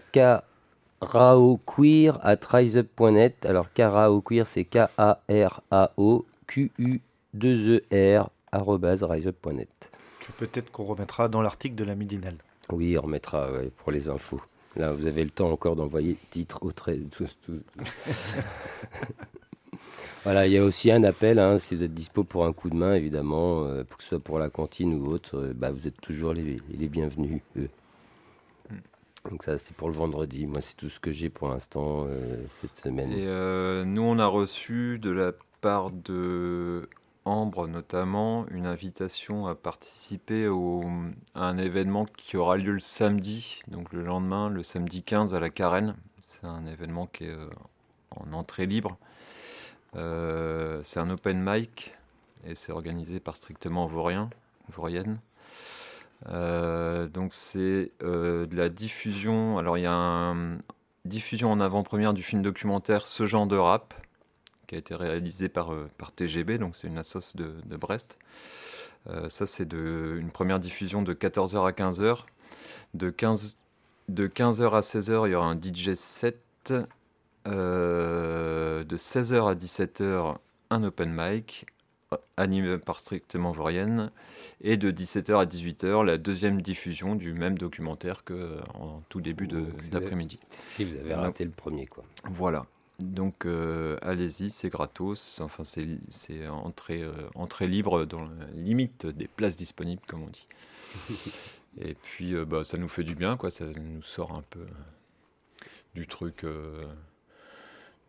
karaoqueer 1.01 2.17
à. 2.23 2.37
Alors 3.45 3.73
karaoqueer 3.73 4.47
c'est 4.47 4.63
K 4.63 4.87
A 4.97 5.19
R 10.27 10.29
A 10.29 10.33
O 10.33 10.37
Q 10.37 10.43
U 10.43 10.47
2 10.47 10.47
R 10.47 10.47
riseup.net. 10.47 10.47
Peut-être 10.49 10.71
qu'on 10.71 10.85
remettra 10.85 11.29
dans 11.29 11.41
l'article 11.41 11.75
de 11.75 11.83
la 11.83 11.95
Midinale. 11.95 12.37
Oui, 12.71 12.97
on 12.97 13.01
remettra 13.01 13.49
pour 13.77 13.91
les 13.91 14.09
infos. 14.09 14.41
Là, 14.77 14.91
vous 14.91 15.07
avez 15.07 15.23
le 15.23 15.31
temps 15.31 15.51
encore 15.51 15.75
d'envoyer 15.75 16.17
titre 16.29 16.59
au 16.61 16.71
trait. 16.71 16.99
voilà, 20.23 20.45
il 20.45 20.53
y 20.53 20.57
a 20.57 20.63
aussi 20.63 20.91
un 20.91 21.03
appel, 21.03 21.39
hein, 21.39 21.57
si 21.57 21.75
vous 21.75 21.83
êtes 21.83 21.95
dispo 21.95 22.23
pour 22.23 22.45
un 22.45 22.53
coup 22.53 22.69
de 22.69 22.75
main, 22.75 22.93
évidemment, 22.93 23.63
euh, 23.63 23.83
que 23.83 24.03
ce 24.03 24.09
soit 24.09 24.19
pour 24.19 24.37
la 24.37 24.49
cantine 24.49 24.93
ou 24.93 25.07
autre, 25.07 25.37
euh, 25.37 25.53
bah, 25.55 25.71
vous 25.71 25.87
êtes 25.87 25.99
toujours 25.99 26.33
les, 26.33 26.59
bienvenus. 26.87 27.41
Donc 29.29 29.43
ça, 29.43 29.57
c'est 29.57 29.75
pour 29.75 29.89
le 29.89 29.95
vendredi. 29.95 30.45
Moi, 30.45 30.61
c'est 30.61 30.77
tout 30.77 30.89
ce 30.89 30.99
que 30.99 31.11
j'ai 31.11 31.29
pour 31.29 31.49
l'instant 31.49 32.05
euh, 32.07 32.37
cette 32.61 32.77
semaine. 32.77 33.11
Et 33.13 33.85
nous, 33.85 34.03
on 34.03 34.19
a 34.19 34.27
reçu 34.27 34.99
de 34.99 35.09
la 35.09 35.31
part 35.61 35.89
de 35.89 36.87
Ambre 37.27 37.67
notamment 37.67 38.45
une 38.51 38.65
invitation 38.65 39.47
à 39.47 39.55
participer 39.55 40.45
à 41.35 41.43
un 41.43 41.57
événement 41.57 42.05
qui 42.05 42.37
aura 42.37 42.55
lieu 42.55 42.71
le 42.71 42.79
samedi, 42.79 43.59
donc 43.67 43.91
le 43.91 44.01
lendemain, 44.01 44.49
le 44.49 44.63
samedi 44.63 45.03
15 45.03 45.35
à 45.35 45.41
la 45.41 45.49
Carène. 45.49 45.97
C'est 46.19 46.45
un 46.45 46.65
événement 46.65 47.05
qui 47.05 47.25
est 47.25 47.31
euh, 47.31 47.49
en 48.11 48.31
entrée 48.31 48.65
libre. 48.65 48.97
Euh, 49.97 50.79
c'est 50.85 51.01
un 51.01 51.09
open 51.09 51.37
mic 51.43 51.93
et 52.45 52.55
c'est 52.55 52.71
organisé 52.71 53.19
par 53.19 53.35
Strictement 53.35 53.87
Vaurien, 53.87 54.29
Vaurienne. 54.69 55.19
Euh, 56.29 57.07
donc 57.09 57.33
c'est 57.33 57.91
de 57.99 58.47
la 58.53 58.69
diffusion. 58.69 59.57
Alors 59.57 59.77
il 59.77 59.81
y 59.81 59.87
a 59.87 59.93
une 59.93 60.61
diffusion 61.03 61.51
en 61.51 61.59
avant-première 61.59 62.13
du 62.13 62.23
film 62.23 62.41
documentaire 62.41 63.05
Ce 63.05 63.25
genre 63.25 63.47
de 63.47 63.57
rap 63.57 63.93
qui 64.67 64.75
a 64.75 64.77
été 64.77 64.93
réalisé 64.95 65.49
par, 65.49 65.73
euh, 65.73 65.87
par 65.97 66.11
TGB, 66.11 66.57
donc 66.57 66.75
c'est 66.75 66.87
une 66.87 66.97
assoce 66.97 67.35
de, 67.35 67.55
de 67.65 67.77
Brest. 67.77 68.19
Euh, 69.09 69.29
ça, 69.29 69.47
c'est 69.47 69.71
une 69.71 70.29
première 70.31 70.59
diffusion 70.59 71.01
de 71.01 71.13
14h 71.13 71.65
à 71.65 71.71
15h. 71.71 72.25
De, 72.93 73.09
15, 73.09 73.57
de 74.09 74.27
15h 74.27 74.75
à 74.75 74.81
16h, 74.81 75.27
il 75.27 75.31
y 75.31 75.35
aura 75.35 75.47
un 75.47 75.59
DJ 75.59 75.93
set. 75.95 76.73
Euh, 77.47 78.83
de 78.83 78.97
16h 78.97 79.49
à 79.49 79.55
17h, 79.55 80.37
un 80.69 80.83
open 80.83 81.11
mic. 81.13 81.65
animé 82.37 82.77
par 82.77 82.99
Strictement 82.99 83.51
Vaurienne, 83.51 84.11
et 84.61 84.77
de 84.77 84.91
17h 84.91 85.41
à 85.41 85.45
18h, 85.45 86.05
la 86.05 86.17
deuxième 86.17 86.61
diffusion 86.61 87.15
du 87.15 87.33
même 87.33 87.57
documentaire 87.57 88.23
qu'en 88.23 89.03
tout 89.09 89.19
début 89.19 89.47
d'après-midi. 89.91 90.39
Si 90.49 90.85
vous 90.85 90.95
avez 90.95 91.13
raté 91.13 91.43
le 91.43 91.51
premier, 91.51 91.85
quoi. 91.85 92.05
Voilà. 92.23 92.65
Donc 92.99 93.45
allez-y, 94.01 94.49
c'est 94.49 94.69
gratos, 94.69 95.39
enfin 95.41 95.63
c'est 95.63 96.47
entrée, 96.47 97.03
entrée 97.35 97.67
libre 97.67 98.05
dans 98.05 98.23
la 98.23 98.47
limite 98.53 99.05
des 99.05 99.27
places 99.27 99.55
disponibles, 99.55 100.01
comme 100.07 100.23
on 100.23 100.29
dit. 100.29 100.47
Et 101.79 101.93
puis 101.93 102.33
bah, 102.45 102.63
ça 102.63 102.77
nous 102.77 102.87
fait 102.87 103.03
du 103.03 103.13
bien, 103.13 103.37
quoi, 103.37 103.51
ça 103.51 103.65
nous 103.65 104.01
sort 104.01 104.31
un 104.31 104.43
peu 104.49 104.65
du 105.93 106.07
truc 106.07 106.43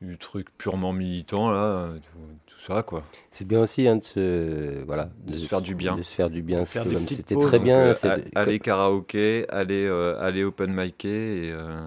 du 0.00 0.16
truc 0.16 0.47
purement 0.57 0.92
militant 0.92 1.50
là 1.50 1.88
tout, 2.47 2.61
ça 2.61 2.83
quoi. 2.83 3.04
C'est 3.30 3.47
bien 3.47 3.61
aussi 3.61 3.88
hein, 3.88 3.97
de 3.97 4.04
se 4.04 4.85
voilà 4.85 5.11
de, 5.26 5.37
se 5.37 5.47
faire 5.47 5.61
du 5.61 5.75
bien. 5.75 5.97
de 5.97 6.02
se 6.02 6.14
faire 6.14 6.30
du 6.30 6.42
bien 6.42 6.64
c'était 6.64 7.35
très 7.37 7.59
bien 7.59 7.92
aller 8.35 8.61
karaoké 8.61 9.47
aller 9.49 9.87
euh, 9.87 10.21
aller 10.21 10.45
open 10.45 10.73
mic 10.73 11.04
et, 11.04 11.50
euh, 11.52 11.87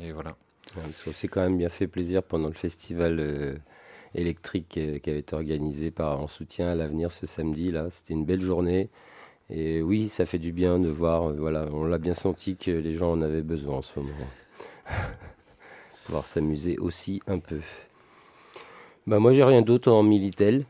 et 0.00 0.12
voilà 0.12 0.36
ouais, 0.76 1.12
c'est 1.12 1.28
quand 1.28 1.40
même 1.40 1.58
bien 1.58 1.68
fait 1.68 1.86
plaisir 1.86 2.22
pendant 2.22 2.48
le 2.48 2.54
festival 2.54 3.18
euh, 3.20 3.54
électrique 4.14 4.68
qui 4.68 5.10
avait 5.10 5.20
été 5.20 5.34
organisé 5.34 5.90
par 5.90 6.20
en 6.20 6.28
soutien 6.28 6.68
à 6.68 6.74
l'avenir 6.74 7.10
ce 7.10 7.26
samedi 7.26 7.70
là 7.70 7.88
c'était 7.90 8.14
une 8.14 8.24
belle 8.24 8.42
journée 8.42 8.90
et 9.50 9.82
oui 9.82 10.08
ça 10.08 10.26
fait 10.26 10.38
du 10.38 10.52
bien 10.52 10.78
de 10.78 10.88
voir 10.88 11.32
voilà 11.32 11.66
on 11.72 11.84
l'a 11.84 11.98
bien 11.98 12.14
senti 12.14 12.56
que 12.56 12.70
les 12.70 12.94
gens 12.94 13.12
en 13.12 13.22
avaient 13.22 13.42
besoin 13.42 13.76
en 13.76 13.80
ce 13.80 13.98
moment 13.98 14.12
pouvoir 16.04 16.26
s'amuser 16.26 16.78
aussi 16.78 17.22
un 17.26 17.38
peu. 17.38 17.60
Bah 19.06 19.18
moi 19.18 19.32
j'ai 19.32 19.44
rien 19.44 19.62
d'autre 19.62 19.90
en 19.90 20.02
Militel. 20.02 20.64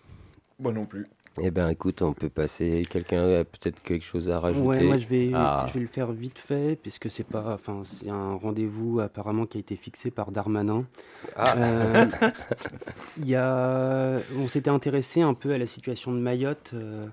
Moi 0.58 0.72
non 0.72 0.86
plus. 0.86 1.06
Eh 1.40 1.50
ben 1.50 1.68
écoute, 1.68 2.02
on 2.02 2.12
peut 2.12 2.28
passer. 2.28 2.86
Quelqu'un 2.88 3.40
a 3.40 3.44
peut-être 3.44 3.80
quelque 3.82 4.04
chose 4.04 4.28
à 4.28 4.38
rajouter. 4.38 4.66
Ouais, 4.66 4.84
moi 4.84 4.98
je 4.98 5.06
vais, 5.06 5.30
ah. 5.34 5.64
je 5.68 5.74
vais 5.74 5.80
le 5.80 5.86
faire 5.86 6.12
vite 6.12 6.38
fait 6.38 6.78
puisque 6.80 7.10
c'est 7.10 7.26
pas, 7.26 7.54
enfin 7.54 7.82
c'est 7.84 8.10
un 8.10 8.34
rendez-vous 8.34 9.00
apparemment 9.00 9.46
qui 9.46 9.56
a 9.56 9.60
été 9.60 9.76
fixé 9.76 10.10
par 10.10 10.30
Darmanin. 10.30 10.84
Ah. 11.36 11.56
Euh, 11.56 12.06
y 13.24 13.34
a, 13.34 14.18
on 14.36 14.46
s'était 14.46 14.70
intéressé 14.70 15.22
un 15.22 15.34
peu 15.34 15.52
à 15.52 15.58
la 15.58 15.66
situation 15.66 16.12
de 16.12 16.18
Mayotte. 16.18 16.72
Euh, 16.74 17.06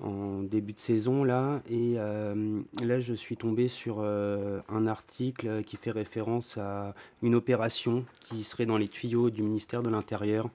en 0.00 0.42
début 0.42 0.72
de 0.72 0.80
saison 0.80 1.22
là 1.22 1.62
et 1.70 1.94
euh, 1.98 2.60
là 2.82 2.98
je 2.98 3.14
suis 3.14 3.36
tombé 3.36 3.68
sur 3.68 4.00
un 4.00 4.86
article 4.88 5.62
qui 5.62 5.76
fait 5.76 5.92
référence 5.92 6.58
à 6.58 6.94
une 7.22 7.36
opération 7.36 8.04
qui 8.18 8.42
serait 8.42 8.66
dans 8.66 8.76
les 8.76 8.88
tuyaux 8.88 9.30
du 9.30 9.42
ministère 9.42 9.84
de 9.84 9.90
l'Intérieur 9.90 10.50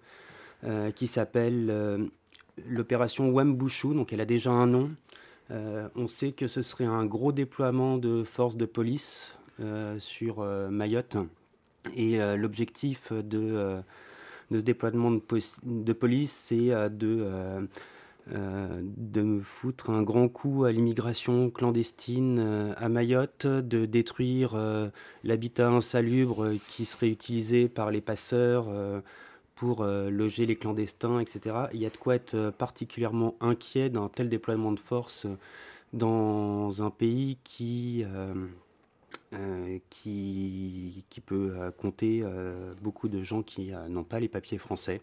euh, 0.66 0.92
qui 0.92 1.08
s'appelle 1.08 2.12
l'opération 2.68 3.30
Wambushu 3.30 3.94
donc 3.94 4.14
elle 4.14 4.22
a 4.22 4.26
déjà 4.26 4.52
un 4.52 4.68
nom. 4.68 4.92
On 5.96 6.08
sait 6.08 6.32
que 6.32 6.48
ce 6.48 6.62
serait 6.62 6.86
un 6.86 7.06
gros 7.06 7.32
déploiement 7.32 7.98
de 7.98 8.24
forces 8.24 8.56
de 8.56 8.66
police 8.66 9.36
sur 9.98 10.46
Mayotte. 10.70 11.18
Et 11.96 12.20
l'objectif 12.38 13.12
de, 13.12 13.82
ce 14.52 14.58
déploiement 14.58 15.10
de, 15.10 15.94
police 15.94 16.32
c'est 16.32 16.70
de 16.92 17.68
euh, 18.32 19.42
foutre 19.44 19.90
un 19.90 20.04
grand 20.04 20.28
coup 20.28 20.66
à 20.66 20.72
l'immigration 20.72 21.50
clandestine 21.50 22.40
euh, 22.40 22.74
à 22.78 22.90
Mayotte, 22.90 23.48
de 23.48 23.86
détruire 23.86 24.54
euh, 24.56 24.90
l'habitat 25.24 25.70
insalubre 25.70 26.54
qui 26.68 26.86
serait 26.86 27.10
utilisé 27.10 27.70
par 27.70 27.92
les 27.92 28.02
passeurs 28.02 28.68
pour 29.60 29.84
loger 29.84 30.46
les 30.46 30.56
clandestins, 30.56 31.20
etc. 31.20 31.68
Il 31.74 31.82
y 31.82 31.86
a 31.86 31.90
de 31.90 31.98
quoi 31.98 32.16
être 32.16 32.52
particulièrement 32.58 33.36
inquiet 33.42 33.90
d'un 33.90 34.08
tel 34.08 34.30
déploiement 34.30 34.72
de 34.72 34.80
force 34.80 35.28
dans 35.92 36.82
un 36.82 36.90
pays 36.90 37.38
qui, 37.44 38.06
qui, 39.90 41.22
peut 41.26 41.72
compter 41.78 42.24
beaucoup 42.82 43.10
de 43.10 43.22
gens 43.22 43.42
qui 43.42 43.74
n'ont 43.90 44.06
pas 44.06 44.22
les 44.22 44.30
papiers 44.30 44.58
français. 44.58 45.02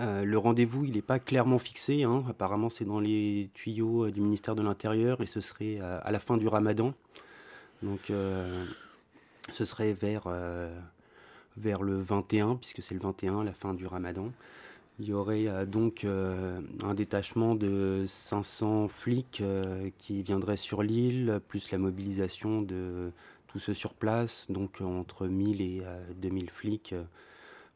Euh, 0.00 0.24
le 0.24 0.38
rendez-vous, 0.38 0.84
il 0.84 0.92
n'est 0.92 1.02
pas 1.02 1.18
clairement 1.18 1.58
fixé. 1.58 2.02
Hein. 2.02 2.24
Apparemment, 2.28 2.68
c'est 2.68 2.84
dans 2.84 3.00
les 3.00 3.50
tuyaux 3.54 4.06
euh, 4.06 4.12
du 4.12 4.20
ministère 4.20 4.54
de 4.56 4.62
l'Intérieur 4.62 5.20
et 5.22 5.26
ce 5.26 5.40
serait 5.40 5.78
euh, 5.80 6.00
à 6.02 6.10
la 6.10 6.18
fin 6.18 6.36
du 6.36 6.48
ramadan. 6.48 6.94
Donc, 7.82 8.10
ce 9.52 9.64
serait 9.66 9.92
vers, 9.92 10.24
vers 11.56 11.82
le 11.82 12.00
21, 12.00 12.56
puisque 12.56 12.82
c'est 12.82 12.94
le 12.94 13.00
21, 13.00 13.44
la 13.44 13.52
fin 13.52 13.74
du 13.74 13.86
ramadan. 13.86 14.28
Il 15.00 15.06
y 15.06 15.12
aurait 15.12 15.66
donc 15.66 16.04
un 16.04 16.94
détachement 16.94 17.56
de 17.56 18.04
500 18.06 18.86
flics 18.86 19.42
qui 19.98 20.22
viendraient 20.22 20.56
sur 20.56 20.84
l'île, 20.84 21.40
plus 21.48 21.72
la 21.72 21.78
mobilisation 21.78 22.62
de 22.62 23.10
tous 23.48 23.58
ceux 23.58 23.74
sur 23.74 23.94
place, 23.94 24.46
donc 24.50 24.80
entre 24.80 25.26
1000 25.26 25.60
et 25.62 25.82
2000 26.16 26.50
flics 26.50 26.94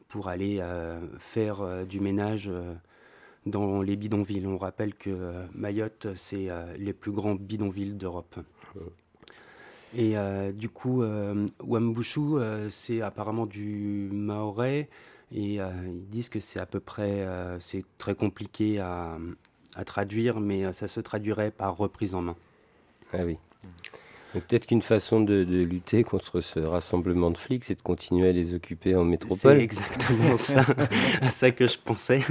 pour 0.09 0.29
aller 0.29 0.59
euh, 0.61 1.01
faire 1.19 1.61
euh, 1.61 1.85
du 1.85 2.01
ménage 2.01 2.49
euh, 2.49 2.75
dans 3.47 3.83
les 3.83 3.97
bidonvilles. 3.97 4.47
On 4.47 4.57
rappelle 4.57 4.95
que 4.95 5.47
Mayotte, 5.55 6.09
c'est 6.17 6.49
les 6.77 6.93
plus 6.93 7.13
grands 7.13 7.35
bidonvilles 7.35 7.95
d'Europe. 7.95 8.39
Et 9.97 10.15
du 10.53 10.69
coup, 10.69 11.03
Wambushu, 11.61 12.39
c'est 12.71 13.01
apparemment 13.01 13.47
du 13.47 14.09
maoré. 14.13 14.89
Et 15.33 15.55
ils 15.57 16.09
disent 16.09 16.29
que 16.29 16.41
c'est 16.41 16.61
à 16.61 16.67
peu 16.67 16.81
près, 16.81 17.27
c'est 17.61 17.85
très 17.97 18.15
compliqué 18.15 18.81
à, 18.81 19.19
à, 19.75 19.85
traduire, 19.85 20.41
mais 20.41 20.73
ça 20.73 20.89
se 20.89 21.01
traduirait 21.01 21.51
par 21.51 21.77
reprise 21.77 22.15
en 22.15 22.23
main. 22.23 22.37
Ah 23.13 23.25
oui 23.25 23.39
peut-être 24.35 24.67
qu'une 24.67 24.83
façon 24.83 25.21
de, 25.21 25.43
lutter 25.43 26.05
contre 26.05 26.41
ce 26.41 26.61
rassemblement 26.61 27.31
de 27.31 27.39
flics, 27.39 27.65
c'est 27.65 27.77
de 27.77 27.83
continuer 27.83 28.29
à 28.29 28.33
les 28.33 28.55
occuper 28.55 28.95
en 28.95 29.05
métropole. 29.05 29.57
C'est 29.57 29.63
exactement 29.63 30.37
ça, 30.37 30.65
à 31.21 31.31
ça 31.31 31.51
que 31.51 31.67
je 31.67 31.79
pensais. 31.79 32.23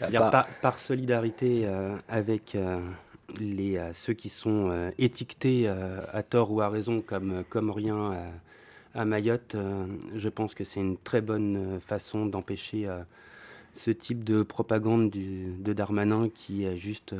Ah, 0.00 0.46
par, 0.60 0.78
solidarité 0.78 1.62
euh, 1.64 1.96
avec 2.08 2.54
euh, 2.54 2.80
les, 3.38 3.76
euh, 3.76 3.92
ceux 3.92 4.12
qui 4.12 4.28
sont 4.28 4.90
étiquetés 4.98 5.68
à 5.68 6.22
tort 6.22 6.52
ou 6.52 6.60
à 6.60 6.68
raison 6.68 7.00
comme, 7.00 7.44
comme 7.48 7.70
rien 7.70 8.32
à 8.94 9.04
Mayotte, 9.04 9.56
je 10.14 10.28
pense 10.28 10.54
que 10.54 10.64
c'est 10.64 10.80
une 10.80 10.96
très 10.96 11.20
bonne 11.20 11.80
façon 11.80 12.26
d'empêcher 12.26 12.88
ce 13.72 13.90
type 13.90 14.24
de 14.24 14.42
propagande 14.42 15.10
du, 15.10 15.54
de 15.54 15.72
Darmanin 15.72 16.28
qui 16.28 16.64
est 16.64 16.78
juste 16.78 17.14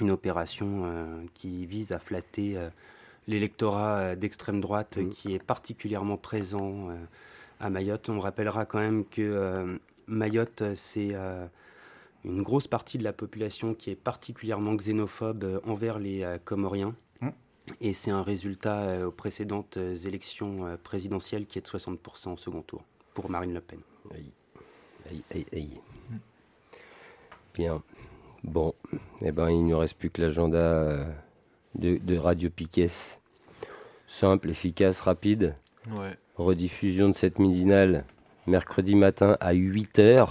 une 0.00 0.10
opération 0.10 0.82
euh, 0.84 1.22
qui 1.34 1.66
vise 1.66 1.92
à 1.92 1.98
flatter 1.98 2.56
euh, 2.56 2.68
l'électorat 3.26 3.96
euh, 3.98 4.16
d'extrême 4.16 4.60
droite 4.60 4.98
mmh. 4.98 5.10
qui 5.10 5.34
est 5.34 5.42
particulièrement 5.42 6.16
présent 6.16 6.88
à 7.60 7.70
Mayotte. 7.70 8.08
On 8.08 8.20
rappellera 8.20 8.66
quand 8.66 8.78
même 8.80 9.04
que 9.04 9.78
Mayotte, 10.06 10.62
c'est 10.74 11.14
une 12.26 12.42
grosse 12.42 12.66
partie 12.66 12.98
de 12.98 13.04
la 13.04 13.12
population 13.12 13.74
qui 13.74 13.90
est 13.90 13.96
particulièrement 13.96 14.74
xénophobe 14.74 15.60
envers 15.64 15.98
les 15.98 16.36
Comoriens. 16.44 16.94
Mmh. 17.20 17.28
Et 17.80 17.92
c'est 17.92 18.10
un 18.10 18.22
résultat 18.22 19.06
aux 19.06 19.12
précédentes 19.12 19.78
élections 20.04 20.76
présidentielles 20.82 21.46
qui 21.46 21.58
est 21.58 21.62
de 21.62 21.66
60% 21.66 22.34
au 22.34 22.36
second 22.36 22.62
tour 22.62 22.84
pour 23.14 23.30
Marine 23.30 23.54
Le 23.54 23.60
Pen. 23.60 23.78
Aïe, 24.12 24.32
aïe, 25.08 25.22
aïe, 25.32 25.46
aïe. 25.52 25.80
Mmh. 26.10 26.16
Bien. 27.54 27.82
Bon, 28.46 28.74
eh 29.22 29.32
ben, 29.32 29.50
il 29.50 29.64
ne 29.64 29.70
nous 29.70 29.78
reste 29.78 29.98
plus 29.98 30.10
que 30.10 30.22
l'agenda 30.22 30.58
euh, 30.58 31.04
de, 31.74 32.16
Radio 32.16 32.48
Piquet. 32.48 32.86
Simple, 34.06 34.50
efficace, 34.50 35.00
rapide. 35.00 35.56
Rediffusion 36.36 37.08
de 37.08 37.14
cette 37.14 37.38
midinale 37.38 38.04
mercredi 38.46 38.94
matin 38.94 39.36
à 39.40 39.52
8h. 39.52 40.28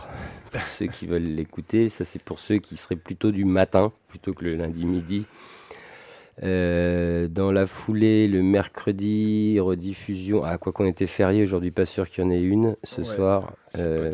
Pour 0.60 0.68
ceux 0.68 0.88
qui 0.88 1.06
veulent 1.06 1.24
l'écouter, 1.24 1.90
ça 1.90 2.06
c'est 2.06 2.22
pour 2.22 2.40
ceux 2.40 2.58
qui 2.58 2.78
seraient 2.78 2.96
plutôt 2.96 3.32
du 3.32 3.46
matin 3.46 3.92
plutôt 4.08 4.34
que 4.34 4.46
le 4.46 4.56
lundi 4.56 4.86
midi. 4.86 5.26
Euh, 6.44 7.28
dans 7.28 7.52
la 7.52 7.66
foulée, 7.66 8.28
le 8.28 8.42
mercredi, 8.42 9.58
rediffusion. 9.60 10.44
Ah, 10.44 10.58
quoi 10.58 10.74
qu'on 10.74 10.86
était 10.86 11.08
férié 11.08 11.44
aujourd'hui, 11.44 11.72
pas 11.72 11.86
sûr 11.86 12.10
qu'il 12.10 12.24
y 12.24 12.28
en 12.28 12.32
ait 12.32 12.42
une 12.42 12.76
ce 12.84 13.04
soir. 13.04 13.54
Euh, 13.78 14.12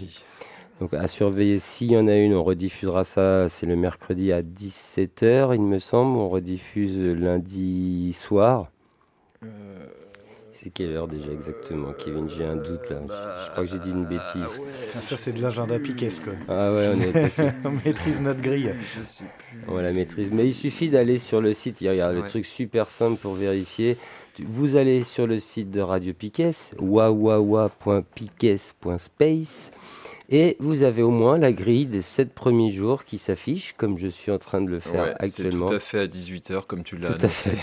donc 0.79 0.93
à 0.93 1.07
surveiller, 1.07 1.59
s'il 1.59 1.91
y 1.91 1.97
en 1.97 2.07
a 2.07 2.15
une, 2.15 2.33
on 2.33 2.43
rediffusera 2.43 3.03
ça, 3.03 3.49
c'est 3.49 3.65
le 3.65 3.75
mercredi 3.75 4.31
à 4.31 4.41
17h, 4.41 5.53
il 5.55 5.61
me 5.61 5.79
semble. 5.79 6.17
On 6.17 6.29
rediffuse 6.29 6.97
lundi 6.97 8.13
soir. 8.13 8.71
Euh, 9.43 9.85
c'est 10.63 10.69
quelle 10.69 10.91
heure 10.91 11.07
déjà 11.07 11.31
exactement, 11.31 11.91
Kevin? 11.93 12.29
J'ai 12.29 12.45
un 12.45 12.55
doute 12.55 12.87
là. 12.91 12.97
je, 13.45 13.49
crois 13.49 13.63
que 13.63 13.71
j'ai 13.71 13.79
dit 13.79 13.89
une 13.89 14.05
bêtise. 14.05 14.45
Ah, 14.95 15.01
ça, 15.01 15.17
c'est 15.17 15.33
de 15.33 15.41
l'agenda 15.41 15.79
piquesque. 15.79 16.27
Ah 16.47 16.71
ouais, 16.71 16.93
on, 17.33 17.53
on 17.69 17.71
maîtrise 17.83 18.21
notre 18.21 18.41
grille. 18.41 18.75
Je 18.95 19.03
sais 19.03 19.23
plus. 19.23 19.63
On 19.67 19.77
la 19.77 19.91
maîtrise. 19.91 20.29
Mais 20.31 20.45
il 20.45 20.53
suffit 20.53 20.89
d'aller 20.89 21.17
sur 21.17 21.41
le 21.41 21.53
site. 21.53 21.81
Il 21.81 21.85
y 21.85 21.99
a 21.99 22.11
le 22.11 22.27
truc 22.27 22.45
super 22.45 22.89
simple 22.89 23.17
pour 23.17 23.33
vérifier. 23.33 23.97
Vous 24.39 24.75
allez 24.75 25.03
sur 25.03 25.25
le 25.25 25.39
site 25.39 25.71
de 25.71 25.81
Radio 25.81 26.13
Piquet, 26.13 26.51
wawawa.piquet.space 26.77 29.71
Et 30.33 30.55
vous 30.59 30.83
avez 30.83 31.03
au 31.03 31.09
moins 31.09 31.37
la 31.37 31.51
grille 31.51 31.87
des 31.87 32.01
7 32.01 32.33
premiers 32.33 32.71
jours 32.71 33.03
qui 33.03 33.17
s'affiche, 33.17 33.73
comme 33.77 33.97
je 33.97 34.07
suis 34.07 34.31
en 34.31 34.37
train 34.37 34.61
de 34.61 34.69
le 34.69 34.79
faire 34.79 35.13
actuellement. 35.19 35.67
Tout 35.67 35.73
à 35.73 35.79
fait 35.79 35.99
à 35.99 36.07
18h, 36.07 36.65
comme 36.65 36.83
tu 36.83 36.95
l'as 36.95 37.09
Tout 37.09 37.25
à 37.25 37.27
fait 37.27 37.49
à 37.49 37.53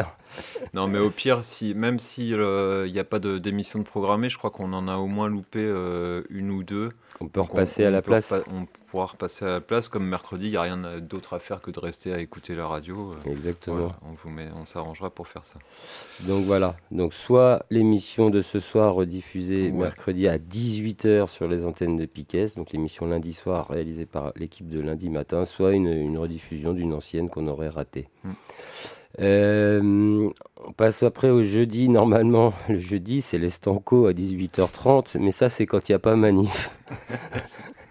18h. 0.00 0.06
non, 0.74 0.88
mais 0.88 0.98
au 0.98 1.10
pire, 1.10 1.44
si, 1.44 1.74
même 1.74 1.98
s'il 1.98 2.28
n'y 2.28 2.32
euh, 2.32 2.88
a 3.00 3.04
pas 3.04 3.18
d'émission 3.18 3.78
de, 3.78 3.84
programmée, 3.84 4.30
je 4.30 4.38
crois 4.38 4.50
qu'on 4.50 4.72
en 4.72 4.88
a 4.88 4.96
au 4.96 5.06
moins 5.06 5.28
loupé 5.28 5.60
euh, 5.60 6.22
une 6.30 6.50
ou 6.50 6.62
deux. 6.62 6.88
On 7.20 7.28
peut 7.28 7.40
repasser 7.42 7.84
à 7.84 7.90
la 7.90 8.00
place. 8.00 8.32
on 8.50 8.66
pourra 8.86 9.06
repasser 9.06 9.44
à 9.44 9.48
la 9.48 9.60
place. 9.60 9.88
Comme 9.88 10.08
mercredi, 10.08 10.46
il 10.46 10.50
n'y 10.50 10.56
a 10.56 10.62
rien 10.62 10.78
d'autre 11.00 11.34
à 11.34 11.38
faire 11.38 11.60
que 11.60 11.70
de 11.70 11.78
rester 11.78 12.12
à 12.12 12.20
écouter 12.20 12.54
la 12.54 12.66
radio. 12.66 13.12
Euh, 13.12 13.30
Exactement. 13.30 13.92
on 14.02 14.12
vous 14.12 14.30
met, 14.30 14.48
on 14.60 14.66
s'arrangera 14.66 15.10
pour 15.10 15.28
faire 15.28 15.44
ça. 15.44 15.58
Donc 16.22 16.44
voilà. 16.44 16.76
Donc 16.90 17.12
soit 17.12 17.64
l'émission 17.70 18.26
de 18.26 18.40
ce 18.40 18.60
soir 18.60 18.94
rediffusée 18.94 19.70
mercredi 19.70 20.28
à 20.28 20.38
18h 20.38 21.28
sur 21.28 21.48
les 21.48 21.64
antennes 21.64 21.96
de 21.96 22.06
Piquet, 22.06 22.46
donc 22.56 22.72
l'émission 22.72 23.06
lundi 23.06 23.32
soir 23.32 23.68
réalisée 23.68 24.06
par 24.06 24.32
l'équipe 24.36 24.68
de 24.68 24.80
lundi 24.80 25.10
matin, 25.10 25.44
soit 25.44 25.72
une, 25.72 26.16
rediffusion 26.16 26.72
d'une 26.72 26.94
ancienne 26.94 27.28
qu'on 27.28 27.46
aurait 27.46 27.68
ratée. 27.68 28.08
Mm. 28.24 28.30
Euh, 29.20 30.30
on 30.64 30.72
passe 30.72 31.02
après 31.02 31.30
au 31.30 31.42
jeudi. 31.42 31.88
Normalement, 31.88 32.52
le 32.68 32.78
jeudi, 32.78 33.22
c'est 33.22 33.38
l'estanco 33.38 34.06
à 34.06 34.12
18h30, 34.12 35.18
mais 35.18 35.30
ça, 35.30 35.48
c'est 35.48 35.66
quand 35.66 35.88
il 35.88 35.92
n'y 35.92 35.96
a 35.96 36.00
pas 36.00 36.16
manif. 36.16 36.70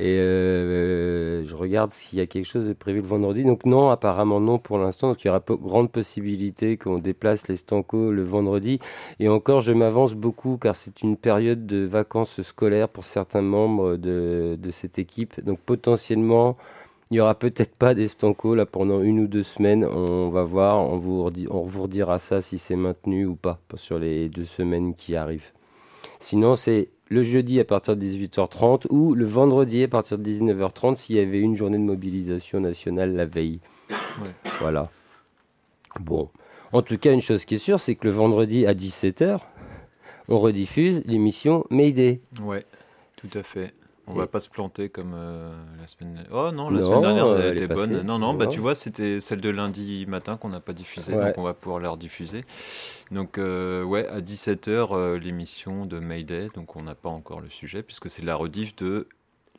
Et 0.00 0.18
euh, 0.18 1.44
je 1.46 1.54
regarde 1.54 1.92
s'il 1.92 2.18
y 2.18 2.22
a 2.22 2.26
quelque 2.26 2.46
chose 2.46 2.66
de 2.66 2.72
prévu 2.72 3.00
le 3.00 3.06
vendredi. 3.06 3.44
Donc 3.44 3.64
non, 3.64 3.90
apparemment 3.90 4.40
non 4.40 4.58
pour 4.58 4.78
l'instant. 4.78 5.08
Donc 5.08 5.24
il 5.24 5.28
y 5.28 5.30
aura 5.30 5.40
grande 5.40 5.90
possibilité 5.90 6.76
qu'on 6.76 6.98
déplace 6.98 7.48
l'estanco 7.48 8.10
le 8.10 8.22
vendredi. 8.22 8.80
Et 9.20 9.28
encore, 9.28 9.60
je 9.60 9.72
m'avance 9.72 10.14
beaucoup 10.14 10.56
car 10.56 10.76
c'est 10.76 11.02
une 11.02 11.16
période 11.16 11.66
de 11.66 11.84
vacances 11.84 12.42
scolaires 12.42 12.88
pour 12.88 13.04
certains 13.04 13.42
membres 13.42 13.96
de, 13.96 14.58
de 14.60 14.70
cette 14.70 14.98
équipe. 14.98 15.44
Donc 15.44 15.58
potentiellement, 15.60 16.56
il 17.10 17.14
n'y 17.14 17.20
aura 17.20 17.34
peut-être 17.34 17.74
pas 17.76 17.94
d'Estanco 17.94 18.54
là 18.54 18.66
pendant 18.66 19.02
une 19.02 19.20
ou 19.20 19.26
deux 19.26 19.42
semaines. 19.42 19.84
On 19.84 20.30
va 20.30 20.42
voir, 20.42 20.80
on 20.80 20.96
vous, 20.96 21.30
on 21.50 21.62
vous 21.62 21.82
redira 21.82 22.18
ça 22.18 22.40
si 22.40 22.58
c'est 22.58 22.76
maintenu 22.76 23.26
ou 23.26 23.36
pas 23.36 23.60
sur 23.76 23.98
les 23.98 24.28
deux 24.28 24.44
semaines 24.44 24.94
qui 24.94 25.14
arrivent. 25.14 25.52
Sinon, 26.18 26.56
c'est 26.56 26.88
le 27.14 27.22
jeudi 27.22 27.60
à 27.60 27.64
partir 27.64 27.96
de 27.96 28.04
18h30 28.04 28.86
ou 28.90 29.14
le 29.14 29.24
vendredi 29.24 29.84
à 29.84 29.88
partir 29.88 30.18
de 30.18 30.28
19h30 30.28 30.96
s'il 30.96 31.16
y 31.16 31.20
avait 31.20 31.40
une 31.40 31.54
journée 31.54 31.78
de 31.78 31.82
mobilisation 31.82 32.60
nationale 32.60 33.14
la 33.14 33.24
veille. 33.24 33.60
Voilà. 34.60 34.90
Bon. 36.00 36.28
En 36.72 36.82
tout 36.82 36.98
cas, 36.98 37.12
une 37.12 37.20
chose 37.20 37.44
qui 37.44 37.54
est 37.54 37.58
sûre, 37.58 37.78
c'est 37.78 37.94
que 37.94 38.04
le 38.04 38.12
vendredi 38.12 38.66
à 38.66 38.74
17h, 38.74 39.38
on 40.28 40.40
rediffuse 40.40 41.02
l'émission 41.06 41.64
Mayday. 41.70 42.20
Ouais, 42.42 42.64
tout 43.16 43.28
à 43.34 43.44
fait. 43.44 43.72
On 44.06 44.12
va 44.12 44.26
pas 44.26 44.40
se 44.40 44.48
planter 44.48 44.90
comme 44.90 45.12
euh, 45.14 45.54
la 45.80 45.86
semaine. 45.86 46.24
Oh 46.30 46.50
non, 46.52 46.68
la 46.68 46.82
semaine 46.82 47.00
dernière 47.00 47.40
elle, 47.40 47.56
était 47.56 47.66
bonne. 47.66 48.02
Non, 48.02 48.18
non, 48.18 48.34
bah 48.34 48.46
tu 48.46 48.60
vois, 48.60 48.74
c'était 48.74 49.20
celle 49.20 49.40
de 49.40 49.48
lundi 49.48 50.04
matin 50.06 50.36
qu'on 50.36 50.50
n'a 50.50 50.60
pas 50.60 50.72
diffusée, 50.72 51.12
donc 51.12 51.38
on 51.38 51.42
va 51.42 51.54
pouvoir 51.54 51.80
la 51.80 51.90
rediffuser. 51.90 52.44
Donc 53.10 53.38
euh, 53.38 53.82
ouais, 53.82 54.06
à 54.08 54.20
17h 54.20 54.88
euh, 54.92 55.18
l'émission 55.18 55.86
de 55.86 55.98
Mayday, 55.98 56.48
donc 56.54 56.76
on 56.76 56.82
n'a 56.82 56.94
pas 56.94 57.08
encore 57.08 57.40
le 57.40 57.48
sujet 57.48 57.82
puisque 57.82 58.10
c'est 58.10 58.24
la 58.24 58.34
rediff 58.34 58.76
de 58.76 59.08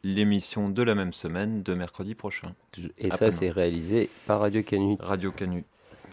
l'émission 0.04 0.70
de 0.70 0.84
la 0.84 0.94
même 0.94 1.14
semaine 1.14 1.64
de 1.64 1.74
mercredi 1.74 2.14
prochain. 2.14 2.54
Et 2.98 3.10
ça, 3.12 3.32
c'est 3.32 3.50
réalisé 3.50 4.10
par 4.28 4.42
Radio 4.42 4.62
Canu. 4.62 4.98
Radio 5.00 5.32
Canu, 5.32 5.64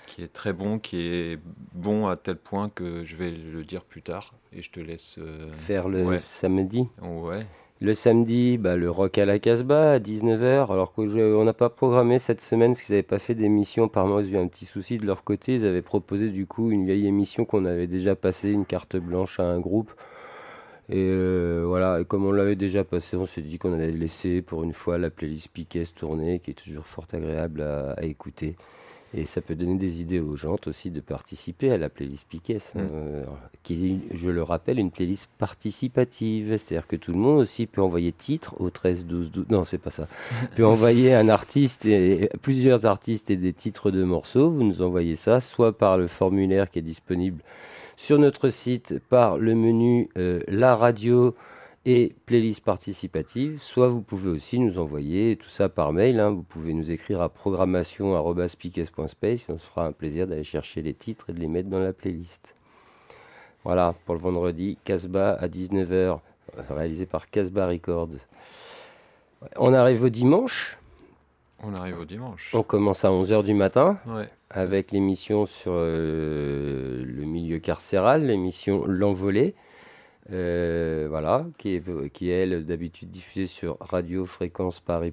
qui 0.07 0.23
est 0.23 0.33
très 0.33 0.55
bon, 0.55 0.79
qui 0.79 0.99
est 0.99 1.39
bon 1.75 2.07
à 2.07 2.17
tel 2.17 2.37
point 2.37 2.71
que 2.71 3.05
je 3.05 3.17
vais 3.17 3.31
le 3.31 3.65
dire 3.65 3.85
plus 3.85 4.01
tard 4.01 4.33
et 4.55 4.63
je 4.63 4.71
te 4.71 4.81
laisse 4.81 5.19
faire 5.59 5.89
le 5.89 6.19
samedi. 6.19 6.89
Ouais. 7.03 7.47
Le 7.83 7.95
samedi, 7.95 8.59
bah, 8.59 8.77
le 8.77 8.89
rock 8.89 9.19
à 9.19 9.25
la 9.25 9.41
Casbah 9.41 9.95
à 9.95 9.99
19h, 9.99 10.73
alors 10.73 10.93
qu'on 10.93 11.45
n'a 11.45 11.53
pas 11.53 11.69
programmé 11.69 12.21
cette 12.21 12.41
semaine 12.41 12.75
parce 12.75 12.83
qu'ils 12.85 12.93
n'avaient 12.95 13.03
pas 13.03 13.19
fait 13.19 13.35
d'émission. 13.35 13.87
Apparemment, 13.87 14.21
ils 14.21 14.37
ont 14.37 14.39
eu 14.39 14.45
un 14.45 14.47
petit 14.47 14.67
souci 14.67 14.99
de 14.99 15.05
leur 15.05 15.25
côté. 15.25 15.57
Ils 15.57 15.67
avaient 15.67 15.83
proposé 15.83 16.29
du 16.29 16.47
coup 16.47 16.71
une 16.71 16.87
vieille 16.87 17.09
émission 17.09 17.45
qu'on 17.45 17.65
avait 17.65 17.89
déjà 17.89 18.15
passée, 18.15 18.51
une 18.51 18.67
carte 18.67 18.97
blanche 18.97 19.41
à 19.41 19.47
un 19.47 19.59
groupe. 19.59 19.91
Et 20.91 20.95
euh, 20.97 21.65
voilà, 21.67 22.01
et 22.01 22.05
comme 22.05 22.25
on 22.25 22.31
l'avait 22.31 22.55
déjà 22.55 22.85
passé, 22.85 23.17
on 23.17 23.27
s'est 23.27 23.43
dit 23.43 23.59
qu'on 23.59 23.73
allait 23.73 23.91
laisser 23.91 24.43
pour 24.43 24.63
une 24.63 24.75
fois 24.75 24.97
la 24.97 25.11
playlist 25.11 25.49
Piquet 25.49 25.83
tourner, 25.87 26.39
qui 26.39 26.53
est 26.53 26.55
toujours 26.55 26.87
fort 26.87 27.09
agréable 27.13 27.63
à 27.63 28.05
écouter. 28.05 28.55
Et 29.15 29.27
ça 29.27 29.43
peut 29.43 29.55
donner 29.55 29.75
des 29.75 30.01
idées 30.01 30.21
aux 30.21 30.37
gens 30.37 30.57
aussi 30.67 30.91
de 30.91 31.01
participer 31.01 31.71
à 31.71 31.77
la 31.77 31.89
playlist 31.89 32.27
Piquet, 32.29 32.59
hein, 32.75 32.81
mm. 32.81 32.89
euh, 32.93 33.25
qui 33.63 33.87
est, 33.91 34.17
je 34.17 34.31
le 34.31 34.43
rappelle, 34.43 34.79
une 34.79 34.91
playlist 34.91 35.29
participative. 35.39 36.57
C'est-à-dire 36.57 36.87
que 36.87 36.97
tout 36.97 37.13
le 37.13 37.19
monde 37.19 37.41
aussi 37.41 37.67
peut 37.67 37.83
envoyer 37.83 38.13
titre 38.13 38.55
au 38.59 38.71
13, 38.71 39.07
12, 39.07 39.31
12. 39.31 39.47
Non, 39.51 39.65
c'est 39.65 39.79
pas 39.79 39.91
ça. 39.91 40.09
peut 40.57 40.65
envoyer 40.65 41.15
un 41.15 41.29
artiste, 41.29 41.85
et, 41.85 42.31
plusieurs 42.41 42.87
artistes 42.87 43.31
et 43.31 43.37
des 43.37 43.53
titres 43.53 43.91
de 43.91 44.03
morceaux. 44.03 44.51
Vous 44.51 44.65
nous 44.65 44.81
envoyez 44.83 45.15
ça, 45.15 45.41
soit 45.41 45.77
par 45.77 45.99
le 45.99 46.07
formulaire 46.07 46.71
qui 46.71 46.79
est 46.79 46.83
disponible 46.83 47.43
sur 47.97 48.19
notre 48.19 48.49
site, 48.49 48.99
par 49.11 49.37
le 49.37 49.55
menu 49.55 50.09
euh, 50.17 50.41
La 50.49 50.75
radio 50.75 51.35
et 51.85 52.15
playlist 52.27 52.63
participative, 52.65 53.61
soit 53.61 53.89
vous 53.89 54.03
pouvez 54.03 54.31
aussi 54.31 54.61
nous 54.61 54.79
envoyer 54.79 55.35
tout 55.37 55.49
ça 55.49 55.69
par 55.69 55.93
mail. 55.93 56.21
Hein. 56.21 56.31
Vous 56.31 56.45
pouvez 56.45 56.75
nous 56.75 56.93
écrire 56.93 57.21
à 57.21 57.29
programmation.space 57.29 59.49
et 59.49 59.53
on 59.53 59.59
se 59.59 59.65
fera 59.65 59.87
un 59.87 59.93
plaisir 59.93 60.29
d'aller 60.29 60.45
chercher 60.45 60.83
les 60.83 60.95
titres 60.95 61.31
et 61.31 61.33
de 61.33 61.41
les 61.41 61.49
mettre 61.49 61.69
dans 61.69 61.81
la 61.81 61.93
playlist. 61.93 62.55
Voilà, 63.65 63.97
pour 64.05 64.15
le 64.15 64.21
vendredi, 64.21 64.79
Casbah 64.85 65.33
à 65.35 65.49
19h, 65.49 66.21
réalisé 66.71 67.07
par 67.07 67.29
Casbah 67.31 67.67
Records. 67.67 68.15
On 69.57 69.73
arrive 69.73 70.05
au 70.05 70.09
dimanche. 70.09 70.79
On 71.65 71.75
arrive 71.75 71.99
au 72.01 72.05
dimanche. 72.05 72.53
On 72.55 72.63
commence 72.63 73.05
à 73.05 73.11
11h 73.11 73.43
du 73.45 73.55
matin 73.55 73.99
avec 74.51 74.93
l'émission 74.93 75.47
sur 75.47 75.73
euh, 75.75 77.03
le 77.05 77.25
milieu 77.25 77.59
carcéral, 77.59 78.27
l'émission 78.27 78.85
L'Envolée. 78.87 79.57
Euh, 80.31 81.07
voilà, 81.09 81.47
qui 81.59 81.75
est, 81.75 82.11
qui 82.11 82.31
est 82.31 82.43
elle 82.43 82.65
d'habitude 82.65 83.11
diffusée 83.11 83.47
sur 83.47 83.77
Radio 83.81 84.25
Fréquence 84.25 84.79
Paris 84.79 85.13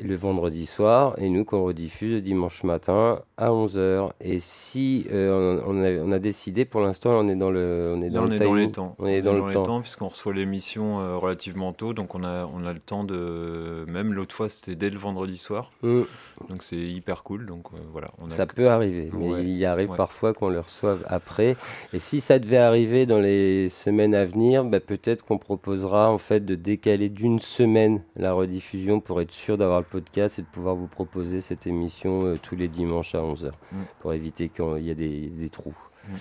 le 0.00 0.14
vendredi 0.14 0.66
soir 0.66 1.14
et 1.18 1.28
nous 1.28 1.44
qu'on 1.44 1.64
rediffuse 1.64 2.14
le 2.14 2.20
dimanche 2.20 2.64
matin 2.64 3.20
à 3.36 3.50
11h. 3.50 4.10
Et 4.20 4.38
si 4.40 5.06
euh, 5.12 5.60
on, 5.66 6.12
a, 6.12 6.18
décidé, 6.18 6.64
pour 6.64 6.80
l'instant, 6.80 7.10
on 7.10 7.28
est 7.28 7.36
dans 7.36 7.50
le, 7.50 7.94
on 7.96 8.02
est 8.02 8.10
dans, 8.10 8.22
dans 8.22 8.54
les 8.54 8.70
temps. 8.70 8.96
On 8.98 9.06
est, 9.06 9.22
dans, 9.22 9.34
le 9.34 9.52
temps, 9.52 9.80
puisqu'on 9.80 10.08
reçoit 10.08 10.32
l'émission 10.32 11.00
euh, 11.00 11.16
relativement 11.16 11.72
tôt, 11.72 11.92
donc 11.92 12.14
on 12.14 12.24
a, 12.24 12.48
on 12.52 12.64
a 12.64 12.72
le 12.72 12.78
temps 12.78 13.04
de. 13.04 13.84
Même 13.86 14.12
l'autre 14.12 14.34
fois, 14.34 14.48
c'était 14.48 14.76
dès 14.76 14.90
le 14.90 14.98
vendredi 14.98 15.36
soir, 15.36 15.72
mm. 15.82 16.02
donc 16.48 16.62
c'est 16.62 16.76
hyper 16.76 17.22
cool. 17.22 17.46
Donc 17.46 17.66
euh, 17.72 17.76
voilà. 17.92 18.08
On 18.18 18.30
ça 18.30 18.46
peut 18.46 18.68
arriver, 18.68 19.10
mais 19.12 19.44
il 19.44 19.64
arrive 19.64 19.90
parfois 19.96 20.32
qu'on 20.32 20.48
le 20.48 20.60
reçoive 20.60 21.04
après. 21.06 21.56
Et 21.92 21.98
si 21.98 22.20
ça 22.20 22.38
devait 22.38 22.56
arriver 22.56 23.04
dans 23.06 23.20
les 23.20 23.68
semaines 23.68 24.14
à 24.14 24.24
venir, 24.24 24.64
bah, 24.64 24.80
peut-être 24.80 25.24
qu'on 25.24 25.38
proposera 25.38 26.10
en 26.10 26.18
fait 26.18 26.44
de 26.44 26.54
décaler 26.54 27.08
d'une 27.08 27.38
semaine 27.38 28.02
la 28.16 28.32
rediffusion 28.32 29.00
pour 29.00 29.20
être 29.20 29.32
sûr 29.32 29.58
d'avoir 29.58 29.81
le 29.82 29.88
podcast 29.88 30.38
et 30.38 30.42
de 30.42 30.46
pouvoir 30.46 30.74
vous 30.74 30.86
proposer 30.86 31.40
cette 31.40 31.66
émission 31.66 32.24
euh, 32.24 32.36
tous 32.36 32.56
les 32.56 32.68
dimanches 32.68 33.14
à 33.14 33.18
11h 33.18 33.50
mm. 33.50 33.76
pour 34.00 34.12
éviter 34.12 34.48
qu'il 34.48 34.82
y 34.82 34.90
ait 34.90 34.94
des, 34.94 35.48
trous. 35.50 35.74
Mm. 36.08 36.14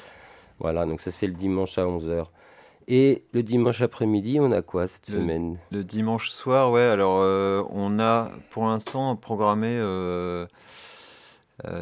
Voilà, 0.59 0.85
donc 0.85 1.01
ça 1.01 1.11
c'est 1.11 1.27
le 1.27 1.33
dimanche 1.33 1.77
à 1.77 1.85
11h. 1.85 2.25
Et 2.87 3.23
le 3.31 3.43
dimanche 3.43 3.81
après-midi, 3.81 4.39
on 4.41 4.51
a 4.51 4.61
quoi 4.61 4.87
cette 4.87 5.05
semaine? 5.05 5.57
Le 5.71 5.83
dimanche 5.83 6.29
soir, 6.29 6.71
ouais, 6.71 6.81
alors 6.81 7.19
euh, 7.21 7.63
on 7.69 7.99
a 7.99 8.31
pour 8.49 8.65
l'instant 8.65 9.15
programmé. 9.15 9.69
Euh, 9.69 10.45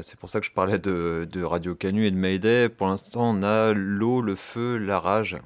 c'est 0.01 0.19
pour 0.19 0.27
ça 0.27 0.39
que 0.41 0.45
je 0.45 0.51
parlais 0.51 0.77
de, 0.77 1.27
de, 1.31 1.41
Radio 1.41 1.73
Canu 1.73 2.05
et 2.05 2.11
de 2.11 2.17
Mayday. 2.17 2.67
Pour 2.69 2.87
l'instant, 2.87 3.29
on 3.29 3.43
a 3.43 3.73
l'eau, 3.73 4.21
le 4.21 4.35
feu, 4.35 4.77
la 4.77 4.99
rage. 4.99 5.37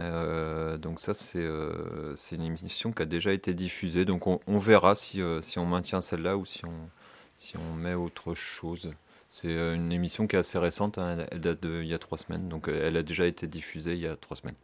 Euh, 0.00 0.78
donc 0.78 1.00
ça, 1.00 1.12
euh, 1.36 2.12
c'est 2.16 2.36
une 2.36 2.42
émission 2.42 2.92
qui 2.92 3.02
a 3.02 3.06
déjà 3.06 3.32
été 3.32 3.54
diffusée. 3.54 4.04
Donc 4.04 4.26
on, 4.26 4.58
verra 4.58 4.94
si, 4.94 5.20
euh, 5.20 5.42
si, 5.42 5.58
on 5.58 5.66
maintient 5.66 6.00
celle-là 6.00 6.36
ou 6.36 6.44
si 6.46 6.64
on, 6.64 6.88
si 7.36 7.56
on 7.56 7.74
met 7.74 7.94
autre 7.94 8.34
chose. 8.34 8.92
C'est 9.30 9.52
une 9.52 9.92
émission 9.92 10.26
qui 10.26 10.36
est 10.36 10.38
assez 10.38 10.58
récente, 10.58 10.96
hein. 10.96 11.26
elle, 11.30 11.40
date 11.40 11.60
d'il 11.60 11.84
y 11.84 11.92
a 11.92 11.98
trois 11.98 12.16
semaines, 12.16 12.48
donc 12.48 12.68
elle 12.68 12.96
a 12.96 13.02
déjà 13.02 13.26
été 13.26 13.46
diffusée 13.46 13.92
il 13.92 14.00
y 14.00 14.06
a 14.06 14.16
trois 14.16 14.36
semaines. 14.38 14.54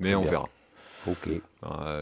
Mais 0.00 0.14
on 0.14 0.22
verra. 0.22 0.48
Ok. 1.06 1.28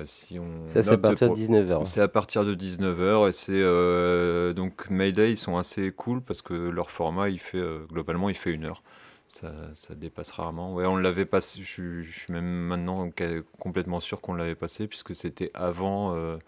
si 0.05 0.39
on 0.39 0.65
ça, 0.67 0.83
c'est 0.83 0.93
à 0.93 0.99
partir 0.99 1.31
de 1.31 1.35
19h. 1.35 1.85
C'est 1.85 2.01
à 2.01 2.09
partir 2.09 2.45
de 2.45 2.55
19h 2.55 3.29
et 3.29 3.33
c'est 3.33 4.55
donc 4.55 4.89
Mayday, 4.89 5.33
ils 5.33 5.37
sont 5.37 5.57
assez 5.57 5.91
cool 5.91 6.23
parce 6.23 6.43
que 6.43 6.55
leur 6.55 6.91
format, 6.91 7.29
il 7.29 7.41
fait 7.41 7.63
globalement, 7.91 8.29
il 8.29 8.37
fait 8.37 8.53
une 8.53 8.67
heure. 8.67 8.83
Ça, 9.29 9.95
dépasse 9.95 10.31
rarement. 10.31 10.75
Ouais, 10.75 10.87
on 10.87 10.97
l'avait 10.97 11.27
passé. 11.27 11.61
Je, 11.63 12.03
suis 12.03 12.33
même 12.33 12.45
maintenant 12.45 13.11
complètement 13.59 14.01
sûr 14.01 14.21
qu'on 14.21 14.35
l'avait 14.35 14.55
passé 14.55 14.87
puisque 14.87 15.15
c'était 15.15 15.51
avant, 15.53 16.15
euh, 16.15 16.39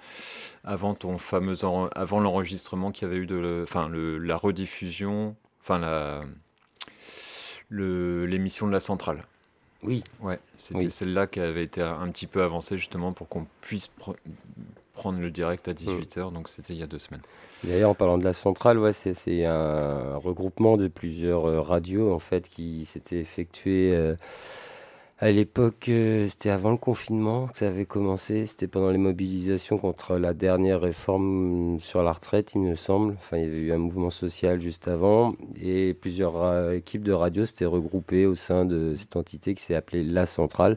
avant 0.65 0.95
ton 0.95 1.19
fameux 1.19 1.57
avant 1.65 2.21
l'enregistrement 2.21 2.91
qu'il 2.91 3.07
y 3.09 3.11
avait 3.11 3.21
eu 3.21 3.27
de, 3.27 3.61
enfin 3.65 3.91
la 3.91 4.37
rediffusion, 4.37 5.37
enfin 5.61 5.79
la 5.79 6.25
l'émission 7.71 8.67
de 8.67 8.73
la 8.73 8.81
centrale. 8.81 9.23
Oui. 9.83 10.03
Ouais, 10.21 10.39
c'était 10.57 10.91
celle-là 10.91 11.27
qui 11.27 11.41
avait 11.41 11.63
été 11.63 11.83
un 11.83 12.09
petit 12.11 12.27
peu 12.27 12.43
avancée 12.43 12.79
justement 12.79 13.13
pour 13.13 13.29
qu'on 13.29 13.47
puisse 13.61 13.91
prendre 14.99 15.21
le 15.21 15.31
direct 15.31 15.69
à 15.69 15.73
18h, 15.73 16.31
mm. 16.31 16.35
donc 16.35 16.49
c'était 16.49 16.75
il 16.75 16.81
y 16.81 16.83
a 16.83 16.89
deux 16.89 16.99
semaines. 16.99 17.23
D'ailleurs, 17.63 17.91
en 17.91 17.95
parlant 17.95 18.19
de 18.19 18.25
la 18.25 18.33
centrale, 18.33 18.79
ouais, 18.79 18.93
c'est 18.93 19.45
un 19.45 20.17
regroupement 20.17 20.77
de 20.77 20.89
plusieurs 20.89 21.47
euh, 21.47 21.61
radios 21.61 22.13
en 22.13 22.19
fait 22.19 22.49
qui 22.49 22.85
s'était 22.85 23.19
effectué. 23.19 23.93
Euh, 23.95 24.17
à 25.21 25.31
l'époque, 25.31 25.89
euh, 25.89 26.29
c'était 26.29 26.51
avant 26.51 26.71
le 26.73 26.77
confinement 26.77 27.47
que 27.49 27.59
ça 27.59 27.69
avait 27.69 27.85
commencé. 27.85 28.47
C'était 28.47 28.69
pendant 28.69 28.91
les 28.91 28.99
mobilisations 28.99 29.79
contre 29.79 30.17
la 30.17 30.35
dernière 30.35 30.81
réforme 30.81 31.79
sur 31.81 32.03
la 32.03 32.13
retraite, 32.13 32.53
il 32.55 32.61
me 32.61 32.75
semble. 32.75 33.15
Enfin, 33.15 33.39
il 33.39 33.45
y 33.45 33.47
avait 33.47 33.63
eu 33.63 33.73
un 33.73 33.79
mouvement 33.79 34.11
social 34.11 34.61
juste 34.61 34.89
avant. 34.89 35.33
Et 35.61 35.95
plusieurs 35.95 36.73
équipes 36.73 37.03
de 37.05 37.13
radio 37.13 37.47
s'étaient 37.47 37.65
regroupées 37.67 38.27
au 38.27 38.35
sein 38.35 38.65
de 38.65 38.95
cette 38.97 39.17
entité 39.17 39.55
qui 39.55 39.63
s'est 39.63 39.75
appelée 39.77 40.05
La 40.05 40.27
Centrale 40.27 40.77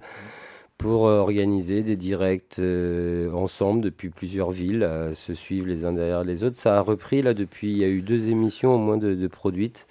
pour 0.81 1.07
euh, 1.07 1.19
organiser 1.19 1.83
des 1.83 1.95
directs 1.95 2.59
ensemble 3.33 3.81
depuis 3.81 4.09
plusieurs 4.09 4.51
villes, 4.51 4.87
se 5.13 5.33
suivre 5.33 5.67
les 5.67 5.85
uns 5.85 5.93
derrière 5.93 6.23
les 6.23 6.43
autres. 6.43 6.57
Ça 6.57 6.77
a 6.77 6.81
repris 6.81 7.21
là 7.21 7.33
depuis, 7.33 7.71
il 7.71 7.77
y 7.77 7.83
a 7.83 7.89
eu 7.89 8.01
deux 8.01 8.29
émissions 8.29 8.75
au 8.75 8.77
moins 8.77 8.97
de 8.97 9.27
produites. 9.27 9.87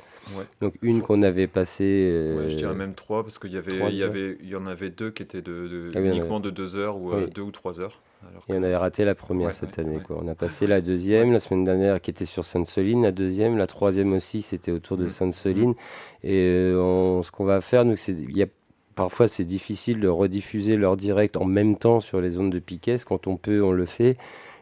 Donc 0.61 0.75
une 0.83 1.03
qu'on 1.03 1.23
avait 1.23 1.47
passée. 1.47 2.11
Euh, 2.13 2.49
je 2.49 2.57
dirais 2.57 2.75
même 2.75 2.95
trois 2.95 3.23
parce 3.23 3.39
qu'il 3.39 3.53
y 3.53 3.57
avait, 3.57 3.91
il 3.91 3.97
y 3.97 4.03
avait, 4.03 4.39
il 4.43 4.49
y 4.49 4.57
en 4.57 4.67
avait 4.67 4.91
deux 4.91 5.11
qui 5.11 5.23
étaient 5.23 5.43
de, 5.43 5.91
ah 5.95 6.01
uniquement 6.01 6.41
de 6.41 6.51
deux 6.51 6.77
heures 6.77 7.01
ou 7.01 7.13
euh, 7.13 7.27
deux 7.27 7.43
ou 7.43 7.51
trois 7.51 7.81
heures. 7.81 8.01
Et 8.49 8.53
on 8.53 8.63
avait 8.63 8.77
raté 8.77 9.05
la 9.05 9.15
première 9.15 9.55
cette 9.55 9.79
année. 9.79 9.99
Quoi. 10.07 10.21
On 10.23 10.29
a 10.29 10.35
passé 10.35 10.67
la 10.67 10.83
deuxième 10.83 11.33
la 11.33 11.41
semaine 11.41 11.65
dernière 11.65 12.01
qui 12.01 12.11
était 12.11 12.27
sur 12.27 12.45
Sainte-Soline, 12.45 13.03
la 13.03 13.13
deuxième, 13.13 13.57
la 13.57 13.67
troisième 13.67 14.13
aussi 14.13 14.43
c'était 14.43 14.73
autour 14.73 14.99
de 14.99 15.07
mm. 15.07 15.11
Sainte-Soline. 15.11 15.75
Et 16.23 16.37
euh, 16.37 17.23
ce 17.23 17.31
qu'on 17.31 17.47
va 17.47 17.61
faire, 17.63 17.85
nous, 17.85 17.97
c'est, 17.97 18.13
il 18.13 18.37
y 18.37 18.43
a 18.43 18.47
parfois 18.95 19.29
c'est 19.29 19.45
difficile 19.45 20.01
de 20.01 20.09
rediffuser 20.09 20.77
leur 20.77 20.97
direct 20.97 21.37
en 21.37 21.45
même 21.45 21.77
temps 21.77 22.01
sur 22.01 22.21
les 22.21 22.31
zones 22.31 22.51
de 22.51 22.59
Piquet. 22.59 22.97
Quand 23.07 23.27
on 23.27 23.37
peut, 23.37 23.63
on 23.63 23.73
le 23.73 23.87
fait. 23.87 24.17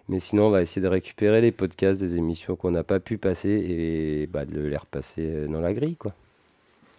Mais 0.09 0.21
sinon, 0.21 0.47
on 0.47 0.51
va 0.51 0.63
essayer 0.63 0.81
de 0.81 0.89
récupérer 0.89 1.43
les 1.43 1.53
podcasts 1.53 2.01
des 2.01 2.17
émissions 2.17 2.57
qu'on 2.57 2.71
n'a 2.71 2.83
pas 2.83 2.99
pu 2.99 3.19
passer 3.19 3.51
et 3.51 4.27
bah, 4.27 4.47
de 4.47 4.61
les 4.61 4.77
repasser 4.77 5.47
dans 5.49 5.61
la 5.61 5.75
grille. 5.75 5.97
Quoi. 5.97 6.15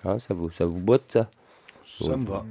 Hein, 0.05 0.19
ça, 0.19 0.35
vous, 0.35 0.51
ça 0.51 0.65
vous 0.65 0.79
botte 0.79 1.11
ça? 1.11 1.29
Ça 1.83 2.15
me 2.15 2.25
va. 2.25 2.45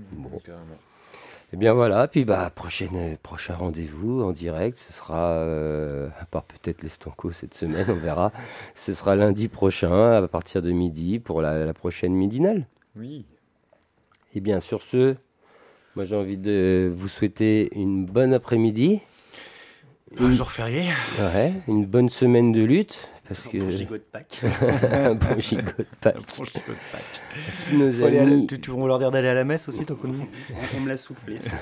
Et 1.50 1.54
eh 1.54 1.56
bien 1.56 1.72
voilà, 1.72 2.06
puis 2.08 2.26
bah, 2.26 2.50
prochaine, 2.54 3.16
prochain 3.22 3.54
rendez-vous 3.54 4.20
en 4.20 4.32
direct, 4.32 4.76
ce 4.76 4.92
sera, 4.92 5.30
euh, 5.30 6.08
à 6.20 6.26
part 6.26 6.42
peut-être 6.42 6.82
les 6.82 6.90
Stanco 6.90 7.32
cette 7.32 7.54
semaine, 7.54 7.86
on 7.88 7.94
verra, 7.94 8.32
ce 8.74 8.92
sera 8.92 9.16
lundi 9.16 9.48
prochain 9.48 10.12
à 10.12 10.28
partir 10.28 10.60
de 10.60 10.70
midi 10.72 11.18
pour 11.18 11.40
la, 11.40 11.64
la 11.64 11.72
prochaine 11.72 12.12
midinale. 12.12 12.66
Oui. 12.96 13.24
Et 14.30 14.38
eh 14.38 14.40
bien 14.40 14.60
sur 14.60 14.82
ce, 14.82 15.14
moi 15.96 16.04
j'ai 16.04 16.14
envie 16.14 16.36
de 16.36 16.92
vous 16.94 17.08
souhaiter 17.08 17.70
une 17.74 18.04
bonne 18.04 18.34
après-midi. 18.34 19.00
Un 20.20 20.32
jour 20.32 20.50
férié. 20.50 20.84
Ouais, 21.18 21.54
une 21.66 21.86
bonne 21.86 22.10
semaine 22.10 22.52
de 22.52 22.62
lutte. 22.62 23.08
Parce 23.26 23.48
que... 23.48 23.56
Bon 23.56 23.70
gigot 23.76 23.96
de 23.96 24.02
Pâques. 24.02 24.40
un 24.92 25.14
bon 25.14 25.40
gigot 25.40 25.62
de 25.62 25.86
Pâques. 25.98 26.16
Un 26.16 26.20
bon 26.20 26.44
gigot 26.44 26.72
de 26.72 26.92
Pâques. 26.92 27.72
Nos 27.72 28.04
amis... 28.04 28.46
tu, 28.46 28.60
tu, 28.60 28.70
on 28.70 28.86
leur 28.86 28.98
dire 28.98 29.10
d'aller 29.10 29.28
à 29.28 29.34
la 29.34 29.44
messe 29.44 29.66
aussi, 29.68 29.86
ton 29.86 29.94
connu 29.94 30.18
On 30.76 30.80
me 30.80 30.88
l'a 30.88 30.98
soufflé. 30.98 31.38
Ça. 31.38 31.52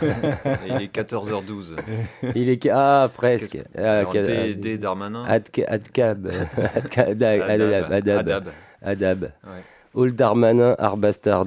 il 0.66 0.82
est 0.82 0.92
14h12. 0.92 1.76
Il 2.34 2.48
est... 2.48 2.68
Ah, 2.68 3.08
presque. 3.14 3.58
Ah, 3.78 4.04
D, 4.04 4.56
D 4.56 4.76
Darmanin. 4.76 5.24
Adcab. 5.24 5.68
Adab. 6.96 7.92
Adab. 7.92 8.52
Adab. 8.82 9.32
All 9.44 9.62
Darmanin, 10.04 10.74
Arbastard. 10.78 11.46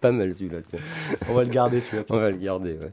Pas 0.00 0.12
mal 0.12 0.34
celui-là. 0.34 0.58
On 1.30 1.34
va 1.34 1.44
le 1.44 1.50
garder 1.50 1.80
celui-là. 1.80 2.04
On 2.10 2.16
va 2.16 2.30
le 2.30 2.36
garder, 2.36 2.72
ouais. 2.72 2.92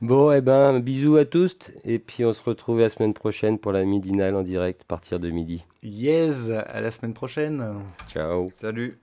Bon, 0.00 0.32
eh 0.32 0.40
ben, 0.40 0.80
bisous 0.80 1.16
à 1.16 1.24
tous. 1.24 1.70
Et 1.84 1.98
puis, 1.98 2.24
on 2.24 2.32
se 2.32 2.42
retrouve 2.42 2.80
la 2.80 2.88
semaine 2.88 3.14
prochaine 3.14 3.58
pour 3.58 3.72
la 3.72 3.84
midinale 3.84 4.34
en 4.34 4.42
direct 4.42 4.82
à 4.82 4.84
partir 4.86 5.20
de 5.20 5.30
midi. 5.30 5.64
Yes, 5.82 6.50
à 6.50 6.80
la 6.80 6.90
semaine 6.90 7.14
prochaine. 7.14 7.62
Ciao. 8.08 8.48
Salut. 8.50 8.98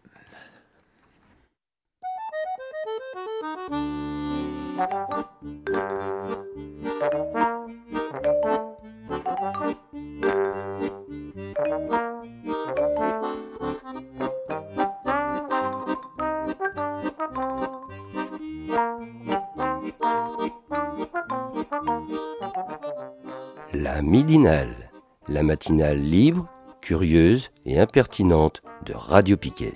Matinale 25.47 25.99
libre, 25.99 26.45
curieuse 26.81 27.51
et 27.65 27.79
impertinente 27.79 28.61
de 28.85 28.93
Radio 28.93 29.37
Piquet. 29.37 29.73